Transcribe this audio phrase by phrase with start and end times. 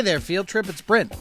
[0.00, 0.66] Hey there, Field Trip.
[0.66, 1.14] It's Brent.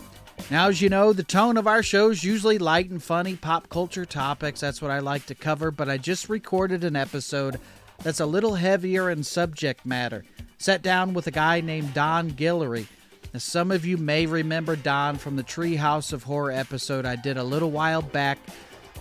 [0.50, 3.68] Now, as you know, the tone of our show is usually light and funny pop
[3.68, 4.62] culture topics.
[4.62, 7.60] That's what I like to cover, but I just recorded an episode
[8.04, 10.24] that's a little heavier in subject matter.
[10.60, 12.88] Sat down with a guy named Don Guillory.
[13.34, 17.36] Now, some of you may remember Don from the Treehouse of Horror episode I did
[17.36, 18.40] a little while back,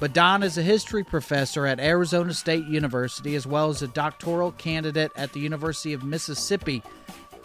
[0.01, 4.51] but Don is a history professor at Arizona State University as well as a doctoral
[4.51, 6.83] candidate at the University of Mississippi.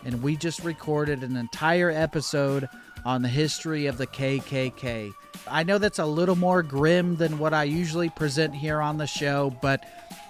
[0.05, 2.67] And we just recorded an entire episode
[3.05, 5.13] on the history of the KKK.
[5.47, 9.07] I know that's a little more grim than what I usually present here on the
[9.07, 9.83] show, but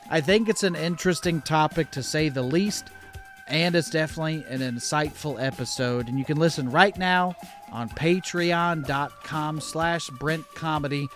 [0.09, 2.85] I think it's an interesting topic to say the least,
[3.47, 6.08] and it's definitely an insightful episode.
[6.08, 7.35] And you can listen right now
[7.71, 11.08] on patreon.com slash Brent Comedy.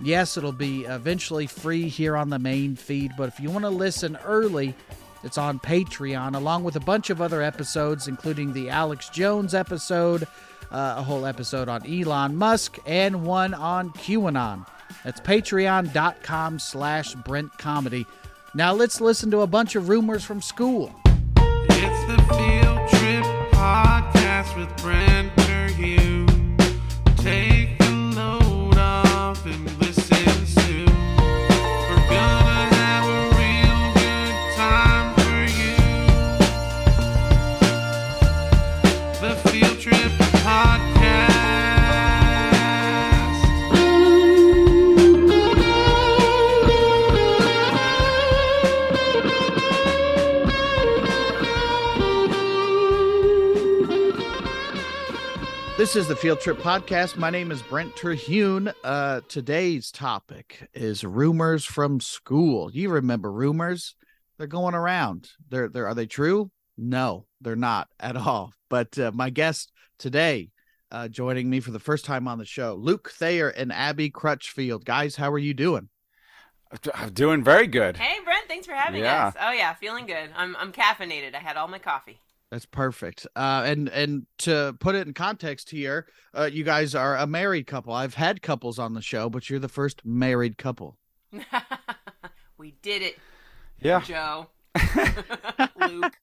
[0.00, 3.70] Yes, it'll be eventually free here on the main feed, but if you want to
[3.70, 4.74] listen early,
[5.26, 10.22] it's on Patreon, along with a bunch of other episodes, including the Alex Jones episode,
[10.70, 14.66] uh, a whole episode on Elon Musk, and one on QAnon.
[15.04, 18.06] That's patreon.com slash Brent Comedy.
[18.54, 20.94] Now let's listen to a bunch of rumors from school.
[21.36, 25.36] It's the Field Trip Podcast with Brent.
[27.26, 27.55] Take
[55.86, 57.16] This is the Field Trip Podcast.
[57.16, 58.72] My name is Brent Terhune.
[58.82, 62.72] Uh, today's topic is rumors from school.
[62.72, 63.94] You remember rumors?
[64.36, 65.30] They're going around.
[65.48, 66.50] They're, they're are they true?
[66.76, 68.52] No, they're not at all.
[68.68, 70.50] But uh, my guest today,
[70.90, 74.84] uh, joining me for the first time on the show, Luke Thayer and Abby Crutchfield.
[74.84, 75.88] Guys, how are you doing?
[76.96, 77.96] I'm doing very good.
[77.96, 79.28] Hey Brent, thanks for having Yeah.
[79.28, 79.34] us.
[79.40, 80.30] Oh yeah, feeling good.
[80.36, 81.36] I'm I'm caffeinated.
[81.36, 82.18] I had all my coffee.
[82.56, 83.26] That's perfect.
[83.36, 87.66] Uh, and and to put it in context here, uh, you guys are a married
[87.66, 87.92] couple.
[87.92, 90.96] I've had couples on the show, but you're the first married couple.
[92.56, 93.18] we did it,
[93.78, 94.00] Yeah.
[94.00, 94.46] Joe.
[95.86, 96.16] Luke.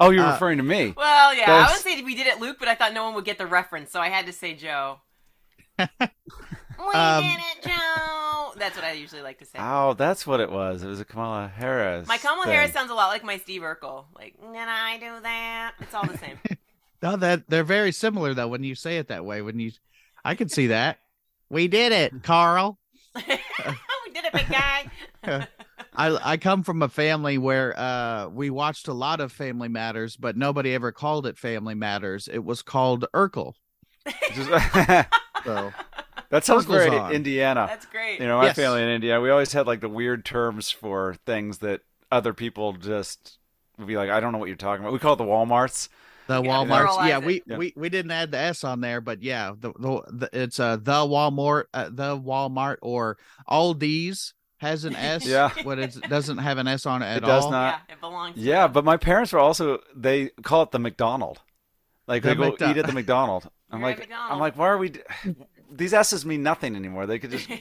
[0.00, 0.94] Oh, you're Uh, referring to me.
[0.96, 3.12] Well, yeah, I That's- would say we did it, Luke, but I thought no one
[3.12, 5.00] would get the reference, so I had to say Joe.
[6.88, 8.52] we Um, did it, Joe.
[8.58, 9.58] That's what I usually like to say.
[9.58, 10.82] Oh, that's what it was.
[10.82, 12.06] It was a Kamala Harris.
[12.06, 12.52] my Kamala thing.
[12.52, 14.04] Harris sounds a lot like my Steve Urkel.
[14.14, 15.72] Like, did I do that?
[15.80, 16.38] It's all the same.
[17.02, 19.42] No, that they're very similar though when you say it that way.
[19.42, 19.72] When you,
[20.24, 20.98] I can see that.
[21.50, 22.78] We did it, Carl.
[23.16, 23.22] we
[24.12, 24.88] did it, big guy.
[25.24, 30.16] I I come from a family where uh we watched a lot of Family Matters,
[30.16, 32.28] but nobody ever called it Family Matters.
[32.32, 33.54] It was called Urkel.
[35.44, 35.72] So
[36.32, 37.12] that sounds Urkel's very on.
[37.12, 37.66] Indiana.
[37.68, 38.18] That's great.
[38.20, 38.56] You know, my Yes.
[38.56, 42.72] family in India, we always had like the weird terms for things that other people
[42.72, 43.38] just
[43.78, 44.92] would be like, I don't know what you're talking about.
[44.92, 45.88] We call it the Walmarts.
[46.26, 47.24] the You gotta pluralize yeah, it.
[47.24, 47.56] we, Yeah.
[47.56, 50.76] we we didn't add the S on there, but yeah, the, the, the it's uh
[50.76, 53.16] the Walmart, uh, the Walmart or
[53.50, 55.26] Aldi's has an S.
[55.26, 55.50] Yeah.
[55.64, 57.30] but it doesn't have an S on it at all.
[57.30, 57.50] It does all.
[57.50, 57.80] not.
[57.88, 58.34] yeah, it belongs.
[58.36, 58.72] to Yeah, them.
[58.72, 61.40] but my parents were also they call it the McDonald.
[62.06, 63.48] Like The they go McDo- eat at the McDonald.
[63.70, 64.32] I'm You're at like McDonald's.
[64.34, 64.88] I'm like, why are we?
[64.90, 65.00] d-
[65.76, 67.06] These S's mean nothing anymore.
[67.06, 67.48] They could just.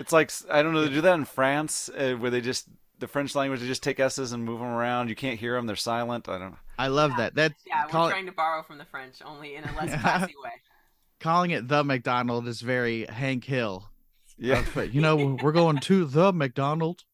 [0.00, 0.82] It's like I don't know.
[0.82, 2.66] They do that in France, uh, where they just
[2.98, 3.60] the French language.
[3.60, 5.08] They just take S's and move them around.
[5.08, 5.66] You can't hear them.
[5.66, 6.28] They're silent.
[6.28, 6.56] I don't.
[6.76, 7.36] I love that.
[7.36, 9.94] That's yeah, we're call it- trying to borrow from the French, only in a less
[10.00, 10.50] classy way.
[11.20, 13.88] calling it the McDonald is very Hank Hill.
[14.36, 14.58] Yeah.
[14.58, 14.90] outfit.
[14.92, 17.04] You know, we're going to the McDonald.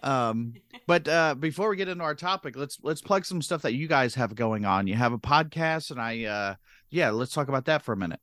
[0.00, 0.54] Um,
[0.86, 3.88] but uh before we get into our topic, let's let's plug some stuff that you
[3.88, 4.86] guys have going on.
[4.86, 6.54] You have a podcast, and I uh
[6.88, 8.20] yeah, let's talk about that for a minute.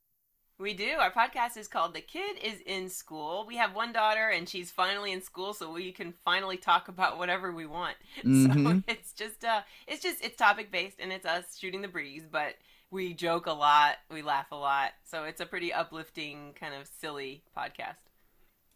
[0.60, 0.92] We do.
[1.00, 3.44] Our podcast is called The Kid is in School.
[3.48, 7.18] We have one daughter and she's finally in school so we can finally talk about
[7.18, 7.96] whatever we want.
[8.24, 8.84] So Mhm.
[8.88, 12.56] it's just uh it's just it's topic based and it's us shooting the breeze, but
[12.92, 14.92] we joke a lot, we laugh a lot.
[15.04, 17.98] So it's a pretty uplifting kind of silly podcast.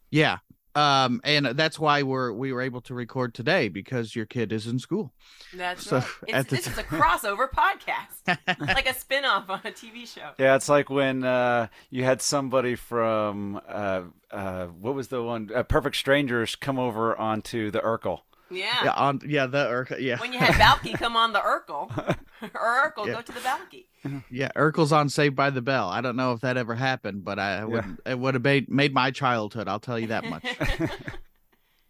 [0.10, 0.38] Yeah.
[0.78, 4.68] Um, and that's why we're we were able to record today because your kid is
[4.68, 5.12] in school.
[5.56, 6.06] That's So, right.
[6.34, 8.38] at It's, the this is a crossover podcast.
[8.60, 10.30] like a spin-off on a TV show.
[10.38, 15.50] Yeah, it's like when uh, you had somebody from uh, uh, what was the one?
[15.54, 18.20] Uh, Perfect Strangers come over onto the Urkel.
[18.50, 18.84] Yeah.
[18.86, 20.20] Yeah, on yeah, the Urkel, yeah.
[20.20, 21.90] When you had Balki come on the Urkel,
[22.42, 23.14] or Urkel Yeah.
[23.16, 23.86] go to the Balki.
[24.32, 25.88] Yeah, Urkel's on Saved by the Bell.
[25.90, 28.94] I don't know if that ever happened, but I would it would have made made
[28.94, 29.68] my childhood.
[29.68, 30.44] I'll tell you that much.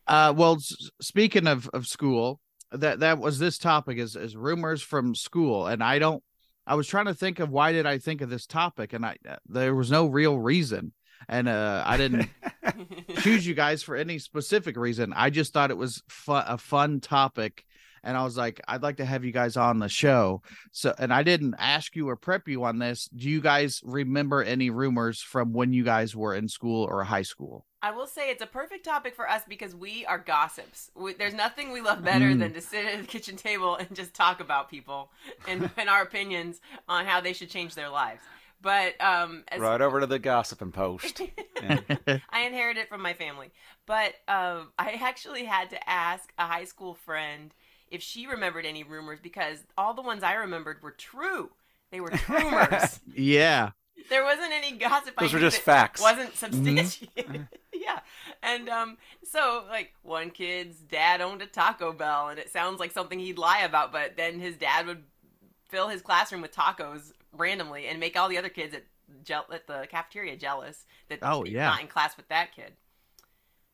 [0.07, 2.39] uh, well, s- speaking of of school,
[2.71, 6.23] that that was this topic is is rumors from school, and I don't
[6.65, 9.17] I was trying to think of why did I think of this topic, and I
[9.27, 10.93] uh, there was no real reason,
[11.27, 12.29] and uh, I didn't
[13.19, 15.13] choose you guys for any specific reason.
[15.15, 17.63] I just thought it was fu- a fun topic,
[18.03, 20.41] and I was like, I'd like to have you guys on the show.
[20.71, 23.09] So, and I didn't ask you or prep you on this.
[23.15, 27.21] Do you guys remember any rumors from when you guys were in school or high
[27.23, 27.65] school?
[27.81, 30.89] I will say it's a perfect topic for us because we are gossips.
[30.95, 32.39] We, there's nothing we love better Mm.
[32.39, 35.11] than to sit at the kitchen table and just talk about people
[35.47, 36.59] and, and our opinions
[36.89, 38.21] on how they should change their lives.
[38.59, 41.21] But um, as Right over to the gossiping post.
[41.61, 41.79] Yeah.
[42.31, 43.51] I inherited it from my family.
[43.85, 47.53] But um, I actually had to ask a high school friend
[47.91, 51.49] if she remembered any rumors because all the ones I remembered were true.
[51.91, 52.99] They were rumors.
[53.15, 53.71] Yeah.
[54.09, 55.13] there wasn't any gossip.
[55.17, 56.01] I Those were just that facts.
[56.01, 57.47] Wasn't substantiated.
[57.73, 57.99] yeah,
[58.43, 62.91] and um, so like one kid's dad owned a Taco Bell, and it sounds like
[62.91, 65.03] something he'd lie about, but then his dad would
[65.69, 68.83] fill his classroom with tacos randomly and make all the other kids at
[69.23, 71.69] gel- at the cafeteria jealous that Oh, he's yeah.
[71.69, 72.73] not in class with that kid.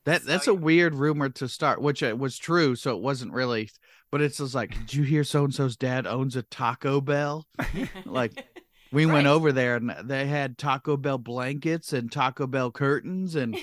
[0.06, 0.60] That So, that's a yeah.
[0.60, 3.70] weird rumor to start, which uh, was true, so it wasn't really.
[4.14, 7.48] But it's just like, did you hear so and so's dad owns a Taco Bell?
[8.06, 8.46] Like,
[8.92, 13.58] we went over there and they had Taco Bell blankets and Taco Bell curtains and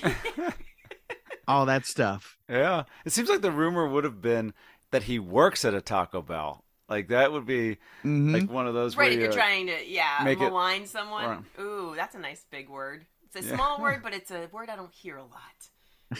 [1.47, 2.35] all that stuff.
[2.49, 2.83] Yeah.
[3.05, 4.53] It seems like the rumor would have been
[4.91, 6.65] that he works at a Taco Bell.
[6.89, 8.33] Like that would be Mhm.
[8.33, 10.85] like one of those right, where if you're you- trying to yeah make it- malign
[10.85, 11.25] someone.
[11.29, 11.39] Right.
[11.61, 13.05] Ooh, that's a nice big word.
[13.33, 13.55] It's a Yeah.
[13.55, 16.19] small word, but it's a word I don't hear a lot.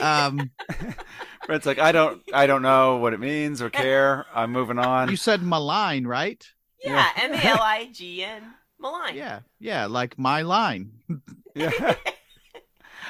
[0.00, 0.50] Um,
[1.46, 4.26] Brent's like, I don't I don't know what it means or care.
[4.34, 5.08] I'm moving on.
[5.10, 6.44] you said malign, right?
[6.84, 8.42] Yeah, M A L I G N,
[8.78, 9.14] malign.
[9.16, 10.92] Yeah, yeah, like my line.
[11.54, 11.94] Yeah.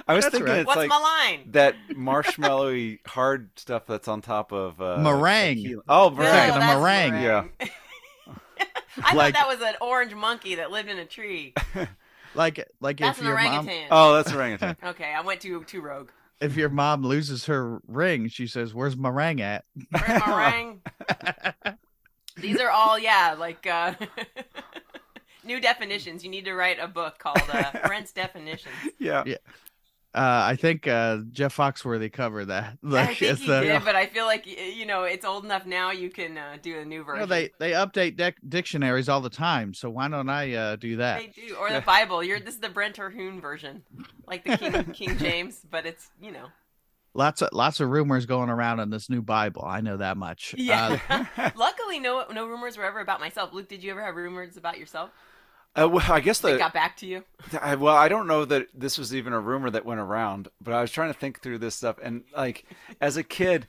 [0.07, 0.59] I was That's thinking right.
[0.61, 1.51] it's What's like malign?
[1.51, 5.57] that marshmallowy hard stuff that's on top of uh, Meringue.
[5.57, 5.83] tequila.
[5.89, 6.61] Oh, No, Thinking meringue.
[6.61, 7.23] that's meringue.
[7.23, 7.45] Yeah.
[9.03, 11.55] I Like- thought that was an orange monkey that lived in a tree.
[12.37, 13.89] Like, like That's if an your mom, orangutan.
[13.91, 14.77] Oh, that's orangutan.
[14.85, 16.11] Okay, I went too too rogue.
[16.41, 20.83] If your mom loses her ring, she says, "Where's my ring at?" Where's my ring?
[22.37, 23.95] These are all yeah, like uh,
[25.45, 26.23] new definitions.
[26.23, 28.75] You need to write a book called uh, Brent's Definitions.
[28.99, 29.23] yeah.
[29.27, 29.37] Yeah.
[30.17, 32.79] Uh, I think uh, Jeff Foxworthy covered that.
[32.91, 35.91] I think he the- did, but I feel like you know it's old enough now.
[35.91, 37.21] You can uh, do a new You version.
[37.21, 40.97] know, they they update dec- dictionaries all the time, so why don't I uh, do
[40.97, 41.21] that?
[41.21, 42.25] They do, or the Bible.
[42.25, 43.83] You're this is the Brent Terhune version,
[44.27, 46.47] like the King King James, but it's you know.
[47.13, 49.65] Lots of lots of rumors going around on this new Bible.
[49.67, 50.55] I know that much.
[50.59, 50.99] Yeah.
[51.09, 53.53] Uh, Luckily, no no rumors were ever about myself.
[53.55, 55.11] Luke, did you ever have rumors about yourself?
[55.79, 57.25] Uh, well, I guess They got back to you.
[57.61, 60.73] I, well, I don't know that this was even a rumor that went around, but
[60.73, 62.65] I was trying to think through this stuff, and like
[63.01, 63.67] as a kid,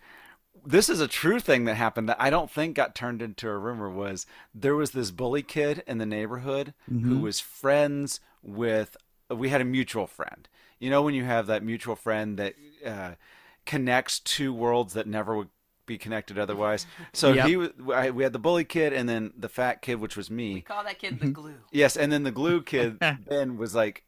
[0.66, 3.58] this is a true thing that happened that I don't think got turned into a
[3.58, 3.90] rumor.
[3.90, 8.96] Was there was this bully kid in the neighborhood who was friends with?
[9.30, 10.48] We had a mutual friend.
[10.80, 12.56] You know when you have that mutual friend that
[12.86, 13.12] uh,
[13.66, 15.50] connects two worlds that never would
[15.88, 16.86] be connected otherwise.
[17.14, 17.48] So Yep.
[17.48, 17.70] he was.
[17.92, 20.54] I- We had the bully kid, and then the fat kid, which was me.
[20.56, 21.26] We call that kid Mm-hmm.
[21.26, 21.56] the glue.
[21.72, 24.04] Yes, and then the glue kid Ben was like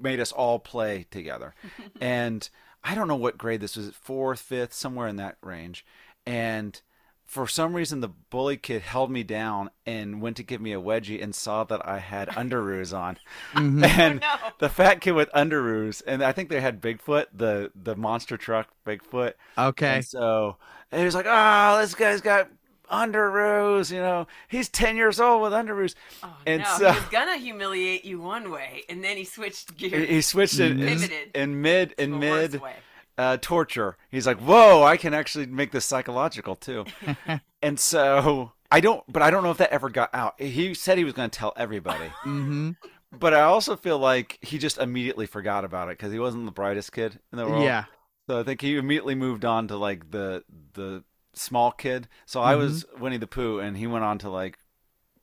[0.00, 1.54] made us all play together.
[2.00, 2.48] and
[2.82, 5.84] I don't know what grade this was, fourth, fifth, somewhere in that range.
[6.24, 6.80] And
[7.26, 10.80] for some reason the bully kid held me down and went to give me a
[10.80, 13.18] wedgie and saw that I had underoos on.
[13.52, 13.84] mhm.
[13.84, 14.36] And no.
[14.58, 18.68] the fat kid with underoos, and I think they had Bigfoot, the the monster truck
[18.86, 19.34] Bigfoot.
[19.58, 19.96] Okay.
[19.96, 20.56] And so
[20.92, 22.48] and he was like, "Oh, this guy's got
[22.90, 23.90] underoos.
[23.90, 27.36] You know, he's ten years old with underoos." Oh, and no, so- he was gonna
[27.38, 30.08] humiliate you one way, and then he switched gears.
[30.08, 32.74] he switched it in, Pivoted in mid in the worst mid way.
[33.18, 33.96] Uh, torture.
[34.10, 36.86] He's like, "Whoa, I can actually make this psychological too."
[37.62, 40.40] and so I don't, but I don't know if that ever got out.
[40.40, 42.70] He said he was going to tell everybody, hmm
[43.12, 46.52] but I also feel like he just immediately forgot about it because he wasn't the
[46.52, 47.62] brightest kid in the world.
[47.62, 47.84] Yeah.
[48.28, 50.44] So I think he immediately moved on to like the
[50.74, 51.04] the
[51.34, 52.08] small kid.
[52.26, 53.00] So I was Mm-hmm.
[53.00, 54.58] Winnie the Pooh, and he went on to like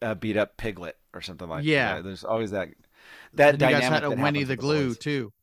[0.02, 1.88] uh, beat up Piglet or something like Yeah.
[1.96, 2.04] that.
[2.04, 2.70] There's always that
[3.34, 4.98] that And you guys had a Winnie the Glue boys.
[4.98, 5.34] too.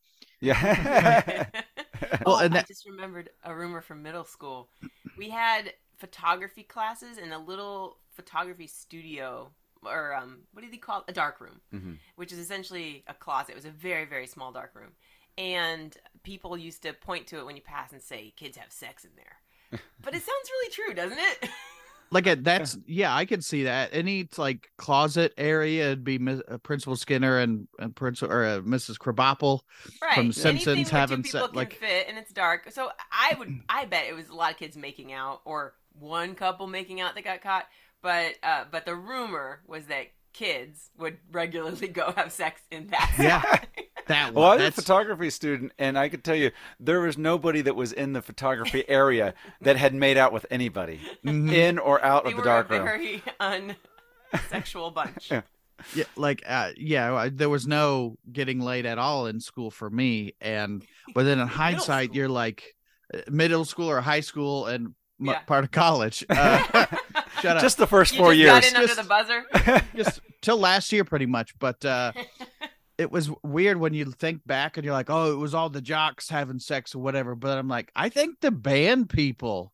[0.41, 1.23] Yeah.
[2.25, 4.69] Well, oh, and I that- just remembered a rumor from middle school.
[5.17, 9.51] We had photography classes in a little photography studio,
[9.83, 11.05] or um, what do they call it?
[11.09, 11.97] A dark room, Mhm.
[12.15, 13.51] which is essentially a closet.
[13.51, 14.91] It was a very, very small dark room,
[15.37, 19.03] and people used to point to it when you pass and say, "Kids have sex
[19.05, 19.41] in there."
[20.03, 21.49] But it sounds really true, doesn't it?
[22.13, 23.89] Like a, that's yeah, I could see that.
[23.93, 28.59] Any like closet area, it'd be Miss, uh, Principal Skinner and, and Principal or uh,
[28.59, 28.97] Mrs.
[28.97, 29.61] Krabappel.
[30.01, 30.15] right.
[30.15, 32.69] From Simpsons where having people se- can like- fit and it's dark.
[32.71, 36.35] So I would, I bet it was a lot of kids making out, or one
[36.35, 37.65] couple making out that got caught.
[38.01, 43.13] but uh, but the rumor was that kids would regularly go have sex in that.
[43.17, 43.83] Yeah.
[44.13, 44.33] Spot.
[44.33, 44.59] That Well, I one.
[44.59, 48.13] was a photography student, and I could tell you there was nobody that was in
[48.13, 51.51] the photography area that had made out with anybody, Mhm.
[51.51, 52.83] in or out they of the were a dark room.
[52.83, 53.23] very
[54.33, 55.31] unsexual bunch.
[55.31, 55.41] Yeah.
[55.95, 59.89] yeah, like uh, yeah, I- there was no getting laid at all in school for
[59.89, 60.33] me.
[60.41, 62.75] And but then in hindsight, you're like
[63.13, 64.87] uh, middle school or high school and
[65.19, 65.39] m- Yeah.
[65.39, 66.25] part of college.
[66.29, 66.87] Uh,
[67.41, 67.61] shut up.
[67.63, 68.51] Just the first You four just years.
[68.51, 69.81] got in under Just- the buzzer.
[69.95, 72.11] just till last year pretty much but uh
[73.01, 75.81] it was weird when you think back and you're like oh it was all the
[75.81, 79.73] jocks having sex or whatever but i'm like i think the band people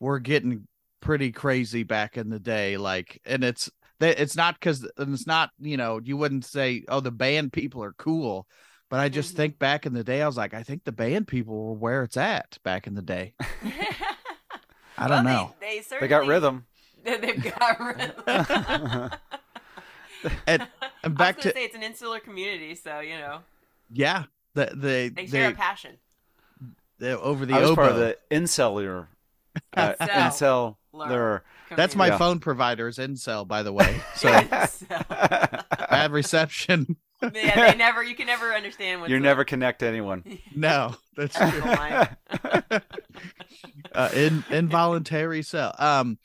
[0.00, 0.68] were getting
[1.00, 3.70] pretty crazy back in the day like and it's
[4.00, 7.82] that it's not because it's not you know you wouldn't say oh the band people
[7.82, 8.46] are cool
[8.90, 9.36] but i just Mhm.
[9.36, 12.02] think back in the day i was like i think the band people were where
[12.04, 13.34] it's at back in the day
[14.98, 16.66] i don't Well, know They, they, they got rhythm.
[17.04, 19.10] They've got rhythm.
[20.46, 20.68] and, and
[21.04, 23.40] I back was to say it's an insular community, so you know
[23.92, 25.96] yeah the, the, they share they, a passion.
[26.98, 27.76] the over the I was oboe.
[27.76, 29.08] part of the incellular.
[29.76, 30.76] Uh, Incel.
[30.94, 31.40] inceller.
[31.74, 32.18] That's my Yeah.
[32.18, 34.00] phone provider's incel, by the way.
[34.16, 35.64] So Incel.
[35.90, 36.96] bad reception.
[37.22, 38.02] Yeah, they never.
[38.02, 40.22] You can never understand what's You the- never connect to anyone.
[40.54, 41.60] No, that's the true.
[41.60, 42.82] line.
[43.94, 45.74] Uh, in, involuntary cell.
[45.78, 46.18] Um,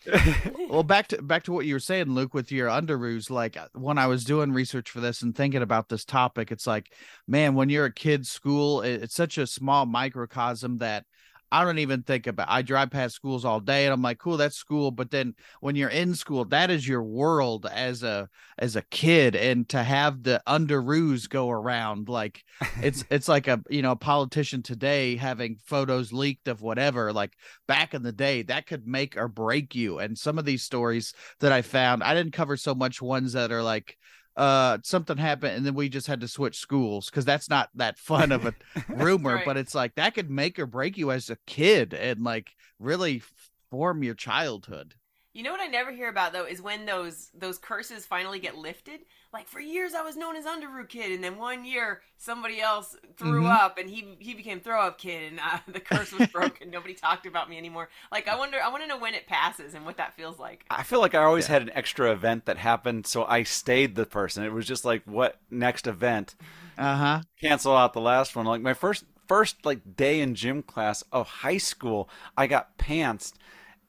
[0.70, 3.30] well, back to back to what you were saying, Luke, with your underoos.
[3.32, 6.68] Like uh, when I was doing research for this and thinking about this topic, it's
[6.68, 6.92] like,
[7.28, 11.06] man, when you're a kid, school, it- it's such a small microcosm that
[11.54, 12.50] I don't even think about.
[12.50, 14.90] I drive past schools all day, and I'm like, cool, that's school.
[14.90, 19.36] But then when you're in school, that is your world as a as a kid,
[19.36, 22.44] and to have the underoos go around, like
[22.82, 27.14] it's it's like a you know a politician today having photos leaked of whatever.
[27.14, 27.34] Like
[27.68, 30.00] back in the day, that could make or break you.
[30.00, 33.52] And some of these stories that I found, I didn't cover so much ones that
[33.52, 33.96] are like
[34.36, 37.98] uh something happened and then we just had to switch schools because that's not that
[38.00, 38.54] fun of a
[38.90, 39.46] rumor Right.
[39.46, 42.50] but it's like that could make or break you as a kid and like
[42.80, 43.22] really
[43.70, 44.96] form your childhood
[45.34, 48.56] You know what I never hear about though is when those those curses finally get
[48.56, 49.02] lifted.
[49.34, 52.96] Like for years I was known as Underoos Kid, and then one year somebody else
[53.18, 53.48] threw Mhm.
[53.48, 56.70] up, and he he became Throw Up Kid, and uh, the curse was broken.
[56.70, 57.90] Nobody talked about me anymore.
[58.12, 60.66] Like I wonder, I want to know when it passes and what that feels like.
[60.70, 61.48] I feel like I always Yeah.
[61.48, 64.44] had an extra event that happened, so I stayed the person.
[64.44, 66.36] It was just like, what next event?
[66.78, 68.46] uh-huh Cancel out the last one.
[68.46, 73.34] Like my first first like day in gym class of high school, I got pantsed,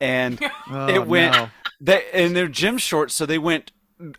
[0.00, 0.38] and
[0.70, 1.34] oh, it went.
[1.34, 1.50] no.
[1.80, 3.72] They and they're gym shorts, so they went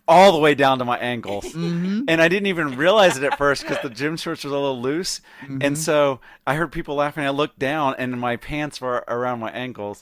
[0.08, 1.46] all the way down to my ankles.
[1.54, 2.06] Mhm.
[2.08, 4.82] And I didn't even realize it at first because the gym shorts was a little
[4.82, 5.22] loose.
[5.46, 5.64] Mhm.
[5.64, 7.24] And so I heard people laughing.
[7.26, 10.02] I looked down, and my pants were around my ankles,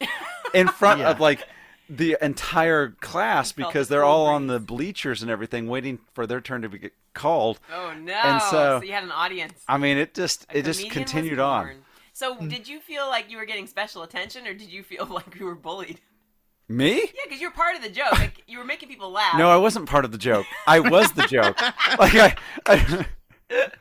[0.53, 1.09] in front Yeah.
[1.11, 1.43] of like
[1.89, 6.61] the entire class because they're all on the bleachers and everything, waiting for their turn
[6.63, 7.59] to be called.
[7.71, 8.13] Oh no!
[8.13, 9.53] And so- you had an audience.
[9.67, 11.82] I mean, it just A it just continued on.
[12.19, 12.39] Born.
[12.39, 15.39] So did you feel like you were getting special attention, or did you feel like
[15.39, 15.99] you were bullied?
[16.69, 16.95] Me?
[16.95, 18.13] Yeah, because you're part of the joke.
[18.13, 19.37] Like, you were making people laugh.
[19.37, 20.45] No, I wasn't part of the joke.
[20.65, 21.61] I was the joke.
[21.99, 23.05] like I, I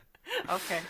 [0.49, 0.81] Okay.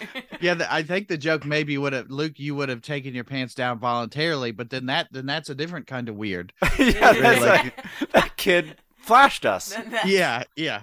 [0.41, 3.25] yeah the, i think the joke maybe would have luke you would have taken your
[3.25, 7.41] pants down voluntarily but then that then that's a different kind of weird yeah, Really?
[7.41, 9.77] like, that kid flashed us.
[10.07, 10.83] Yeah yeah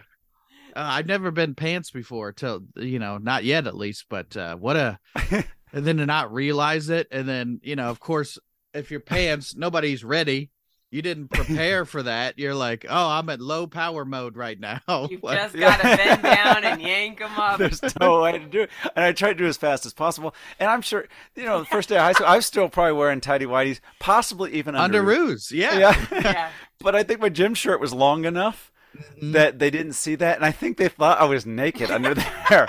[0.75, 4.57] uh, i've never been pants before till you know not yet at least but uh
[4.57, 4.99] what a
[5.73, 8.37] and then to not realize it and then you know of course
[8.73, 10.49] if your pants nobody's ready
[10.91, 14.79] you didn't prepare for that you're like oh i'm at low power mode right now
[15.09, 17.59] You've Like, just got to bend down and yank them up.
[17.59, 18.69] There's no way to do it.
[18.95, 20.33] And I tried to do it as fast as possible.
[20.59, 22.93] And I'm sure, you know, the first day of high school, I was still probably
[22.93, 25.03] wearing tidy whities, possibly even under.
[25.03, 26.05] underoos yeah, Yeah.
[26.11, 26.49] yeah.
[26.79, 28.71] but I think my gym shirt was long enough
[29.21, 29.33] Mhm.
[29.33, 30.35] that they didn't see that.
[30.37, 32.67] And I think they thought I was naked under there.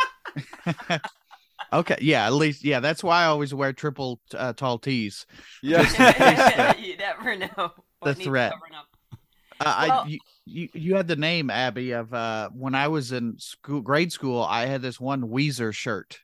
[1.72, 5.26] Okay yeah at least yeah that's why i always wear triple uh, tall tees
[5.62, 6.74] Yeah.
[6.78, 7.72] you never know.
[8.00, 8.52] What The threat.
[9.60, 13.12] Uh, Well- I you, you you had the name Abby of uh when I was
[13.12, 16.20] in school grade school I had this one Weezer shirt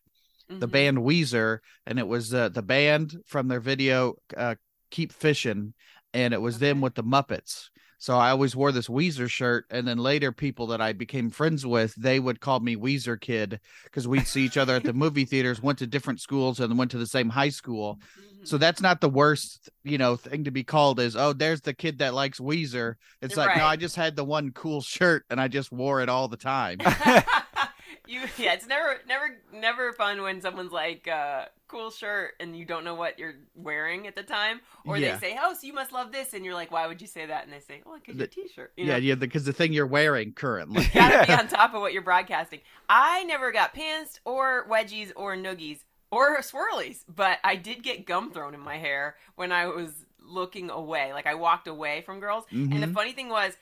[0.48, 0.70] the Mhm.
[0.70, 4.54] band Weezer and it was uh, the band from their video uh
[4.90, 5.74] Keep Fishing
[6.14, 9.86] and it was them with the Muppets so I always wore this Weezer shirt and
[9.86, 14.06] then later people that I became friends with they would call me Weezer kid because
[14.06, 16.98] we'd see each other at the movie theaters went to different schools and went to
[16.98, 17.98] the same high school
[18.46, 21.74] so that's not the worst, you know, thing to be called is, oh, there's the
[21.74, 22.94] kid that likes Weezer.
[23.20, 26.08] It's like, no, I just had the one cool shirt and I just wore it
[26.08, 26.78] all the time.
[28.06, 32.64] you yeah, it's never never never fun when someone's like uh cool shirt and you
[32.64, 35.16] don't know what you're wearing at the time, or Yeah.
[35.16, 37.26] they say, "Oh, so you must love this," and you're like, "Why would you say
[37.26, 38.98] that?" And they say, "Oh, because your The- T-shirt." You yeah, know?
[38.98, 40.82] yeah, because the thing you're wearing currently.
[40.82, 42.60] You gotta be on top of what you're broadcasting.
[42.88, 45.80] I never got pants or wedgies or noogies
[46.10, 50.70] or swirlies, but I did get gum thrown in my hair when I was looking
[50.70, 51.12] away.
[51.12, 52.44] Like I walked away from girls.
[52.50, 52.94] And the Mhm.
[52.94, 53.56] funny thing was,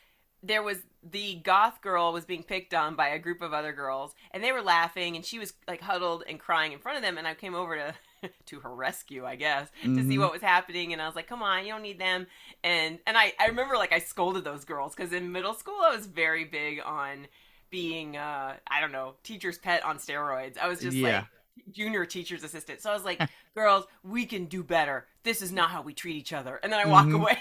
[0.47, 4.15] there was the goth girl was being picked on by a group of other girls,
[4.31, 7.19] and they were laughing, and she was like huddled and crying in front of them.
[7.19, 7.95] And I came over to
[8.47, 10.21] to her rescue, I guess, to see Mhm.
[10.21, 10.93] what was happening.
[10.93, 12.27] And I was like, "Come on, you don't need them."
[12.63, 15.95] And and I I remember like I scolded those girls because in middle school I
[15.95, 17.27] was very big on
[17.71, 20.59] being uh I don't know teacher's pet on steroids.
[20.59, 21.19] I was just Yeah.
[21.19, 21.25] like
[21.73, 22.81] junior teacher's assistant.
[22.81, 23.21] So I was like,
[23.55, 25.07] girls, we can do better.
[25.23, 26.57] This is not how we treat each other.
[26.63, 27.15] And then I walk Mhm.
[27.21, 27.39] away.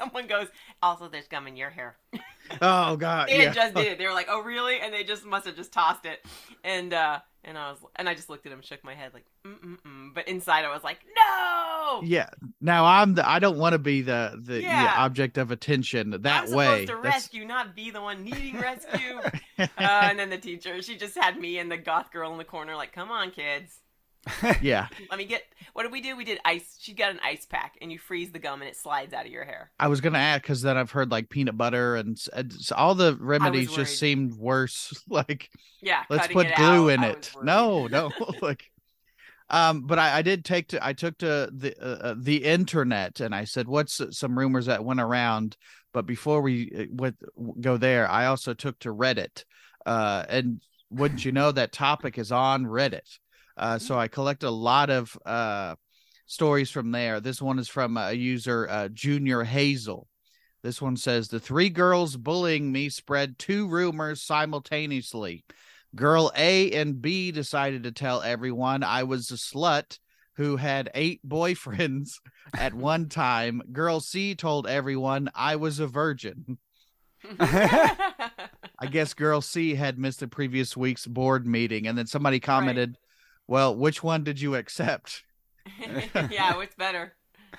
[0.00, 0.48] Someone goes,
[0.82, 1.96] also, there's gum in your hair.
[2.60, 3.52] Oh god, They yeah.
[3.52, 3.96] just did.
[3.98, 4.80] They were like, oh, really?
[4.80, 6.18] And they just must have just tossed it.
[6.64, 9.24] And uh, and I was, and I just looked at him, shook my head, like,
[9.46, 9.76] mm.
[10.12, 12.00] But inside, I was like, no.
[12.02, 12.28] Yeah.
[12.60, 14.94] Now I'm the I don't want to be the the yeah, Yeah.
[15.04, 16.64] object of attention that I'm way.
[16.66, 19.20] supposed to That's- rescue, not be the one needing rescue.
[19.58, 22.44] uh, and then the teacher, she just had me and the goth girl in the
[22.44, 23.78] corner, like, come on, kids.
[24.62, 24.88] yeah.
[25.10, 25.42] Let me get.
[25.72, 26.16] What did we do?
[26.16, 26.76] We did ice.
[26.78, 29.32] She got an ice pack, and you freeze the gum, and it slides out of
[29.32, 29.70] your hair.
[29.78, 33.16] I was gonna add because then I've heard like peanut butter and, and all the
[33.18, 34.92] remedies just seemed worse.
[35.08, 35.48] like
[35.80, 37.32] Yeah, let's put glue out, in it.
[37.42, 38.10] No, no.
[38.42, 38.70] like,
[39.48, 43.20] um, but I, I did take to I took to the uh, uh, the internet
[43.20, 45.56] and I said, "What's some rumors that went around?"
[45.92, 47.16] But before we uh, went,
[47.60, 49.44] go there, I also took to Reddit,
[49.86, 50.60] uh, and
[50.90, 53.18] wouldn't you know that topic is on Reddit?
[53.60, 55.76] Uh, so I collect a lot of uh
[56.26, 57.20] stories from there.
[57.20, 60.06] This one is from a user, uh, Junior Hazel.
[60.62, 65.44] This one says the three girls bullying me spread two rumors simultaneously.
[65.96, 69.98] Girl A and B decided to tell everyone I was a slut
[70.34, 72.20] who had eight boyfriends
[72.56, 73.60] at one time.
[73.72, 76.58] Girl C told everyone I was a virgin.
[77.40, 82.96] I guess girl C had missed the previous week's board meeting, and then somebody commented,
[83.50, 85.24] "Well, which one did you accept?"
[86.30, 87.14] yeah, what's better?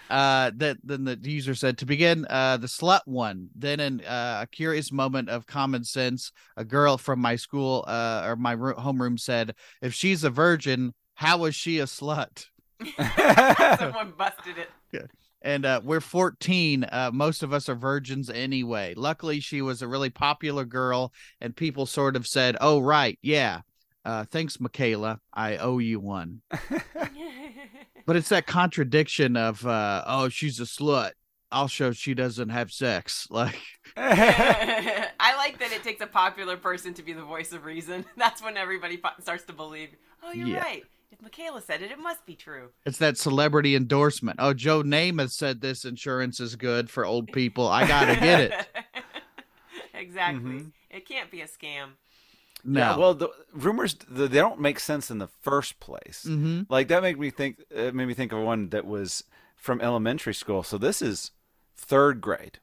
[0.10, 4.40] uh that then the user said to begin uh the slut one then in uh,
[4.44, 8.76] a curious moment of common sense a girl from my school uh or my ro-
[8.76, 12.46] homeroom said if she's a virgin how is she a slut
[13.78, 15.10] Someone busted it.
[15.42, 19.88] and uh we're 14 uh most of us are virgins anyway luckily she was a
[19.90, 23.60] really popular girl and people sort of said oh right yeah
[24.06, 26.42] uh thanks michaela i owe you one
[28.06, 31.12] but it's that contradiction of uh oh she's a slut
[31.52, 33.60] i'll show she doesn't have sex like
[33.98, 38.06] I like that it takes a popular person to be the voice of reason.
[38.16, 39.90] That's when everybody po- starts to believe.
[40.24, 40.60] Oh, you're Yeah.
[40.62, 40.84] right.
[41.12, 42.70] If Michaela said it, it must be true.
[42.86, 47.68] it's that celebrity endorsement oh joe namath said this insurance is good for old people
[47.68, 48.54] i gotta get it
[49.94, 50.52] exactly.
[50.52, 50.72] Mhm.
[50.90, 51.92] It can't be a scam.
[52.64, 56.24] No Yeah, well, the rumors the, they don't make sense in the first place.
[56.26, 57.62] hmm Like that made me think.
[57.70, 59.24] It made me think of one that was
[59.56, 60.64] from elementary school.
[60.64, 61.32] So this is
[61.76, 62.60] third grade,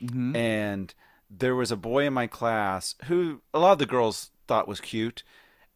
[0.00, 0.94] hmm and
[1.30, 4.80] there was a boy in my class who a lot of the girls thought was
[4.80, 5.22] cute,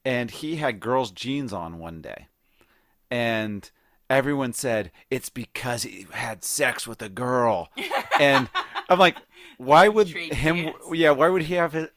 [0.04, 2.28] and he had girls' jeans on one day,
[3.10, 3.70] and
[4.10, 7.70] everyone said it's because he had sex with a girl,
[8.20, 8.48] and
[8.88, 9.16] I'm like,
[9.56, 10.72] why would him?
[10.92, 11.88] Yeah, why would he have his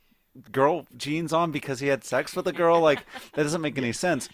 [0.52, 2.80] girl jeans on because he had sex with a girl?
[2.80, 4.30] Like that doesn't make any sense.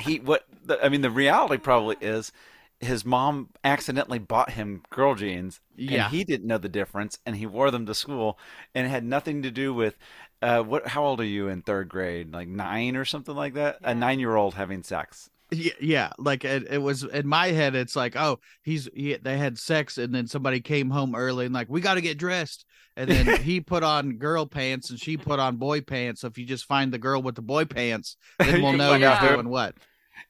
[0.00, 0.44] He what?
[0.64, 2.32] The, I mean, the reality probably is.
[2.80, 6.04] His mom accidentally bought him girl jeans, Yeah.
[6.06, 8.38] and he didn't know the difference, and he wore them to school,
[8.72, 9.98] and it had nothing to do with
[10.42, 10.86] uh, what?
[10.86, 12.32] How old are you in third grade?
[12.32, 13.78] Like nine or something like that?
[13.82, 13.90] Yeah.
[13.90, 15.28] A nine-year-old having sex.
[15.50, 19.38] yeah, yeah like it, it was in my head it's like oh he's he, they
[19.38, 22.66] had sex and then somebody came home early and like we got to get dressed
[22.98, 26.36] and then he put on girl pants and she put on boy pants so if
[26.36, 29.22] you just find the girl with the boy pants then we'll know Yeah.
[29.22, 29.74] you're doing what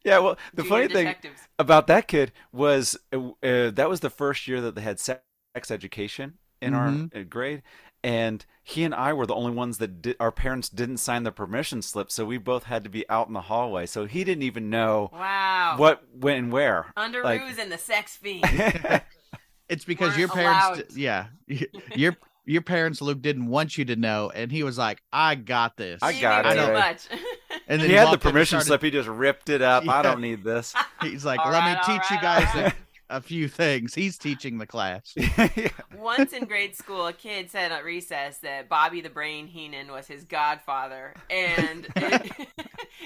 [0.04, 0.18] Yeah.
[0.20, 1.14] Well, the Junior funny thing
[1.58, 5.22] about that kid was uh, uh, that was the first year that they had sex
[5.70, 7.14] education in Mhm.
[7.14, 7.62] our uh, grade,
[8.04, 11.32] and he and I were the only ones that did, our parents didn't sign the
[11.32, 13.86] permission slip, so we both had to be out in the hallway.
[13.86, 15.74] So he didn't even know Wow.
[15.78, 16.92] what, when, and where.
[16.96, 18.44] Under like- and the sex fiend.
[19.68, 20.88] it's because Weren't your parents allowed.
[20.88, 21.26] d- yeah
[21.94, 22.16] your
[22.48, 26.02] your parents luke didn't want you to know and he was like i got this
[26.02, 26.54] I You got knew it.
[26.54, 27.08] Too I much.
[27.68, 28.82] and then he had the walked in and permission started- slip.
[28.82, 29.88] He just ripped it up.
[29.88, 30.74] I don't need this.
[31.02, 32.74] he's like let right, me all teach you guys all a,
[33.10, 35.14] a few things he's teaching the class
[35.96, 40.06] Once in grade school, a kid said at recess that Bobby the Brain Heenan was
[40.06, 42.32] his godfather, and it,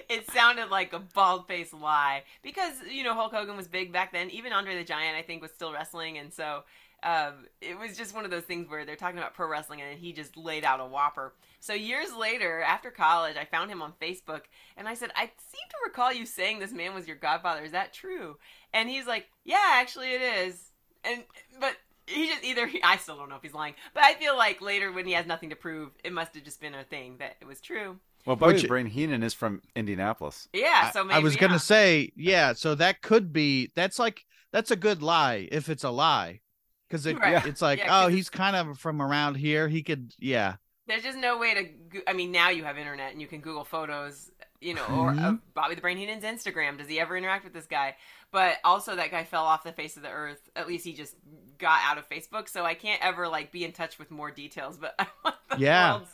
[0.09, 4.13] it sounded like a bald faced lie because you know Hulk Hogan was big back
[4.13, 4.29] then.
[4.31, 6.65] Even Andre the Giant, I think, was still wrestling, and so
[7.03, 9.99] um, it was just one of those things where they're talking about pro wrestling, and
[9.99, 11.33] he just laid out a whopper.
[11.61, 14.43] So years later, after college, I found him on Facebook,
[14.77, 17.63] and I said, "I seem to recall you saying this man was your godfather.
[17.63, 18.37] Is that true?"
[18.73, 20.71] And he's like, "Yeah, actually, it is."
[21.05, 21.25] And
[21.61, 24.37] but he just either he, I still don't know if he's lying, but I feel
[24.37, 27.17] like later when he has nothing to prove, it must have just been a thing
[27.19, 27.99] that it was true.
[28.27, 30.49] Well, Bobby Which- Brain Heenan is from Indianapolis.
[30.53, 31.41] Yeah, so I- maybe I was yeah.
[31.41, 32.53] gonna say, yeah.
[32.53, 33.71] So that could be.
[33.75, 36.41] That's like that's a good lie if it's a lie,
[36.93, 37.45] because it, Right.
[37.47, 39.67] it's like, Yeah, 'cause oh, he's kind of from around here.
[39.67, 40.57] He could, yeah.
[40.87, 41.63] There's just no way to.
[41.65, 45.11] Go- I mean, now you have internet and you can Google photos, you know, or
[45.11, 46.77] uh, Bobby the Brain Heenan's Instagram.
[46.77, 47.97] Does he ever interact with this guy?
[48.33, 50.41] But also, that guy fell off the face of the earth.
[50.57, 51.15] At least he just
[51.59, 54.77] got out of Facebook, so I can't ever like be in touch with more details.
[54.77, 55.93] But I want the Yeah.
[55.95, 56.11] world's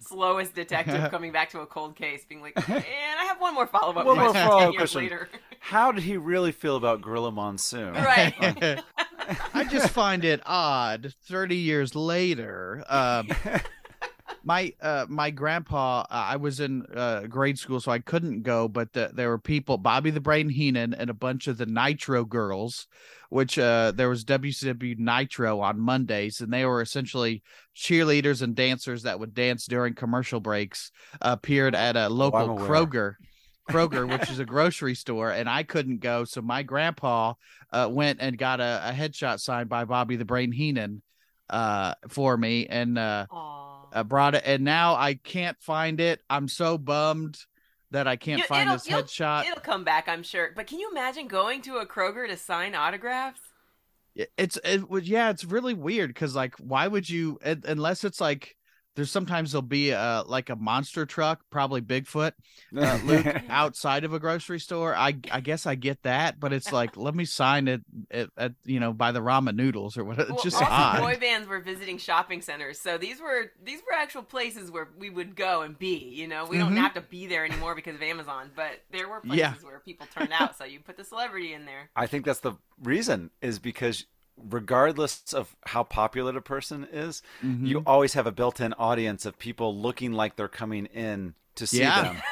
[0.00, 2.84] slowest detective coming back to a cold case, being like, and
[3.20, 5.00] I have one more follow up One more follow-up 10 question.
[5.02, 5.28] later.
[5.60, 7.94] How did he really feel about Gorilla Monsoon?
[7.94, 8.82] right.
[9.54, 11.12] I just find it odd.
[11.26, 13.28] Thirty years later, um,
[14.44, 16.00] my uh, my grandpa.
[16.00, 18.68] Uh, I was in uh, grade school, so I couldn't go.
[18.68, 22.24] But the, there were people, Bobby the Brain Heenan, and a bunch of the Nitro
[22.24, 22.86] Girls,
[23.28, 27.42] which uh, there was WCW Nitro on Mondays, and they were essentially
[27.76, 30.90] cheerleaders and dancers that would dance during commercial breaks.
[31.20, 32.68] Appeared at a local I'm aware.
[32.68, 33.14] Kroger.
[33.68, 36.24] Kroger, which is a grocery store, and I couldn't go.
[36.24, 37.34] So my grandpa
[37.72, 41.02] uh, went and got a, a headshot signed by Bobby the Brain Heenan
[41.50, 43.26] uh, for me, and uh,
[43.92, 44.42] uh, brought it.
[44.44, 46.20] And now I can't find it.
[46.28, 47.38] I'm so bummed
[47.90, 49.46] that I can't You- find this headshot.
[49.46, 50.50] It'll come back, I'm sure.
[50.54, 53.40] But can you imagine going to a Kroger to sign autographs?
[54.14, 58.04] It- It's it would yeah, it's really weird because like why would you un- unless
[58.04, 58.56] it's like
[58.98, 62.32] there's sometimes there'll be uh like a monster truck, probably Bigfoot,
[62.76, 64.92] uh, Luke outside of a grocery store.
[64.94, 68.52] I I guess I get that, but it's like let me sign it at, at
[68.64, 70.18] you know by the ramen noodles or whatever.
[70.32, 71.00] It's Well, just also, odd.
[71.00, 75.10] boy bands were visiting shopping centers, so these were these were actual places where we
[75.10, 75.96] would go and be.
[76.12, 76.78] You know, we don't Mhm.
[76.78, 79.54] have to be there anymore because of Amazon, but there were places Yeah.
[79.62, 80.58] where people turned out.
[80.58, 81.90] So you put the celebrity in there.
[81.94, 84.06] I think that's the reason is because
[84.50, 87.66] regardless of how popular a person is, Mhm.
[87.66, 91.80] you always have a built-in audience of people looking like they're coming in to see
[91.80, 92.02] Yeah.
[92.02, 92.22] them.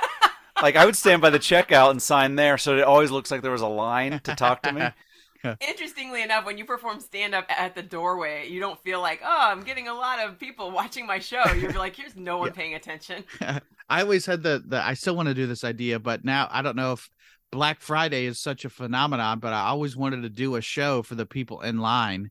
[0.62, 3.42] like I would stand by the checkout and sign there, so it always looks like
[3.42, 4.88] there was a line to talk to me.
[5.61, 9.49] Interestingly enough, when you perform stand up at the doorway, you don't feel like, oh,
[9.51, 11.45] I'm getting a lot of people watching my show.
[11.53, 12.53] You're like, here's no one Yeah.
[12.55, 13.25] paying attention.
[13.88, 16.62] I always had the the I still want to do this idea, but now I
[16.62, 17.09] don't know if
[17.57, 21.14] Black Friday is such a phenomenon, but I always wanted to do a show for
[21.14, 22.31] the people in line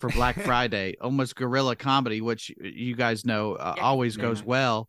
[0.00, 3.84] for Black Friday, almost guerrilla comedy, which you guys know uh, Yeah.
[3.84, 4.88] always goes well.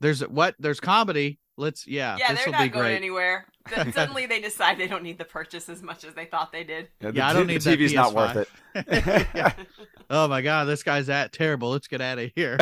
[0.00, 1.38] There's what there's comedy.
[1.56, 2.96] Let's yeah, Yeah, this they're will not be going great.
[2.96, 3.46] anywhere.
[3.72, 6.64] Th- Suddenly they decide they don't need the purchase as much as they thought they
[6.64, 6.88] did.
[6.98, 9.66] the Yeah, I don't need the that TV's not worth it.
[10.10, 11.70] Oh my god, this guy's that terrible.
[11.70, 12.58] Let's get out of here.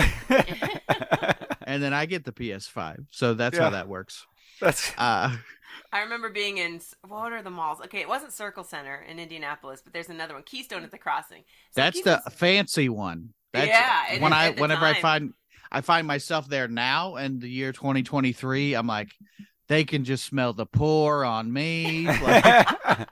[1.63, 3.07] and then I get the PS5.
[3.11, 3.65] So that's Yeah.
[3.65, 4.27] how that works.
[4.61, 5.37] That's Uh
[5.93, 7.81] I remember being in what are the malls?
[7.83, 11.45] Okay, it wasn't Circle Centre in Indianapolis, but there's another one, Keystone at the Crossing.
[11.73, 13.35] So That's the fancy one.
[13.53, 15.35] That's Yeah, it when is I at the whenever I find
[15.73, 19.11] I find myself there now in the year 2023, I'm like,
[19.69, 22.07] they can just smell the poor on me.
[22.23, 23.09] Like,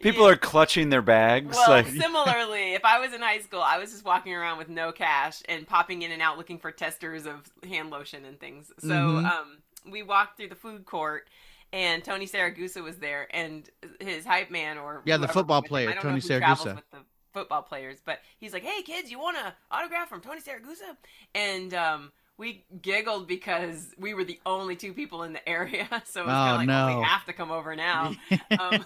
[0.00, 1.56] people are clutching their bags.
[1.56, 4.68] Well, like, similarly, if I was in high school, I was just walking around with
[4.68, 8.70] no cash and popping in and out looking for testers of hand lotion and things.
[8.78, 9.24] So Mhm.
[9.24, 9.58] um,
[9.90, 11.28] we walked through the food court,
[11.72, 13.68] and Tony Siragusa was there, and
[14.00, 16.76] his hype man or Yeah, the football player, Tony Siragusa.
[16.76, 16.98] with the
[17.32, 20.96] football players, but he's like, "Hey kids, you want an autograph from Tony Siragusa?"
[21.34, 26.22] And um, we giggled because we were the only two people in the area, so
[26.22, 26.96] it was kind Oh, of like, well, no.
[26.98, 28.14] we have to come over now.
[28.58, 28.84] um,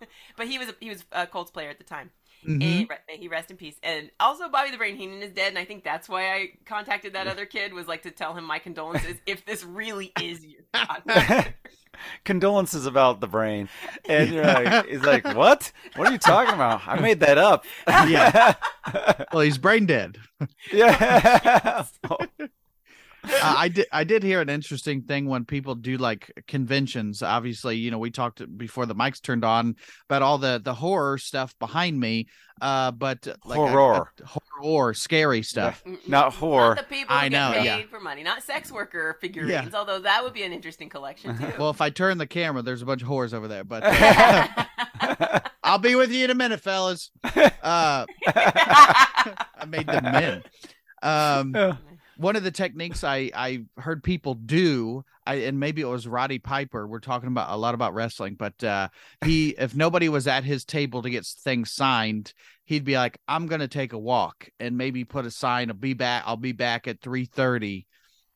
[0.36, 2.10] but he was he was a Colts player at the time.
[2.44, 2.62] Mhm.
[2.62, 3.76] And may he rest in peace.
[3.82, 7.14] And also, Bobby the Brain Heenan is dead, and I think that's why I contacted
[7.14, 10.62] that other kid was like to tell him my condolences if this really is your
[12.24, 13.68] condolences about the brain,
[14.08, 15.70] and you're like, he's like, what?
[15.96, 16.82] What are you talking about?
[16.86, 17.64] I made that up.
[17.86, 18.54] Yeah.
[19.32, 20.18] Well, he's brain dead.
[20.72, 21.84] yeah.
[23.24, 27.22] Uh, I did I did hear an interesting thing when people do like conventions.
[27.22, 29.76] Obviously, you know, we talked before the mics turned on
[30.08, 32.26] about all the the horror stuff behind me.
[32.62, 34.12] Uh, but uh, like Horror.
[34.60, 35.82] horror, scary stuff.
[36.06, 36.76] Not horror.
[36.76, 37.82] Not the people who I know, get paid yeah.
[37.90, 39.74] for money, not sex worker figurines.
[39.74, 41.52] Although that would be an interesting collection too.
[41.58, 43.64] Well, if I turn the camera, there's a bunch of whores over there.
[43.64, 47.10] But uh, I'll be with you in a minute, fellas.
[47.24, 50.42] Uh, I made them men.
[51.02, 51.76] Um, Yeah.
[52.16, 56.38] One of the techniques I I heard people do, I and maybe it was Roddy
[56.38, 56.86] Piper.
[56.86, 58.88] We're talking about a lot about wrestling, but uh
[59.24, 62.32] he if nobody was at his table to get things signed,
[62.64, 65.70] he'd be like, "I'm gonna take a walk," and maybe put a sign.
[65.70, 66.22] I'll be back.
[66.26, 67.86] I'll be back at three thirty.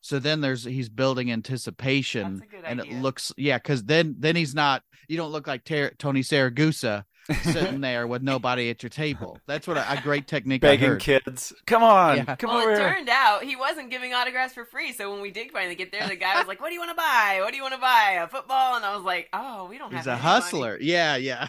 [0.01, 2.93] So then there's he's building anticipation, That's a good and idea.
[2.99, 4.83] it looks yeah, because then then he's not.
[5.09, 7.05] You don't look like Ter- Tony Siragusa
[7.43, 9.39] sitting there with nobody at your table.
[9.47, 10.65] That's what a, a great technique.
[10.65, 11.01] I Begging heard.
[11.01, 12.37] kids, come on, Yeah.
[12.37, 12.89] come well, over it here.
[12.89, 14.93] turned out he wasn't giving autographs for free.
[14.93, 16.91] So when we did finally get there, the guy was like, "What do you want
[16.91, 17.39] to buy?
[17.43, 18.19] What do you want to buy?
[18.23, 20.79] A football?" And I was like, "Oh, we don't He's have a any money." hustler.
[20.81, 21.49] Yeah, yeah.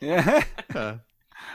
[0.00, 0.94] Yeah, Uh,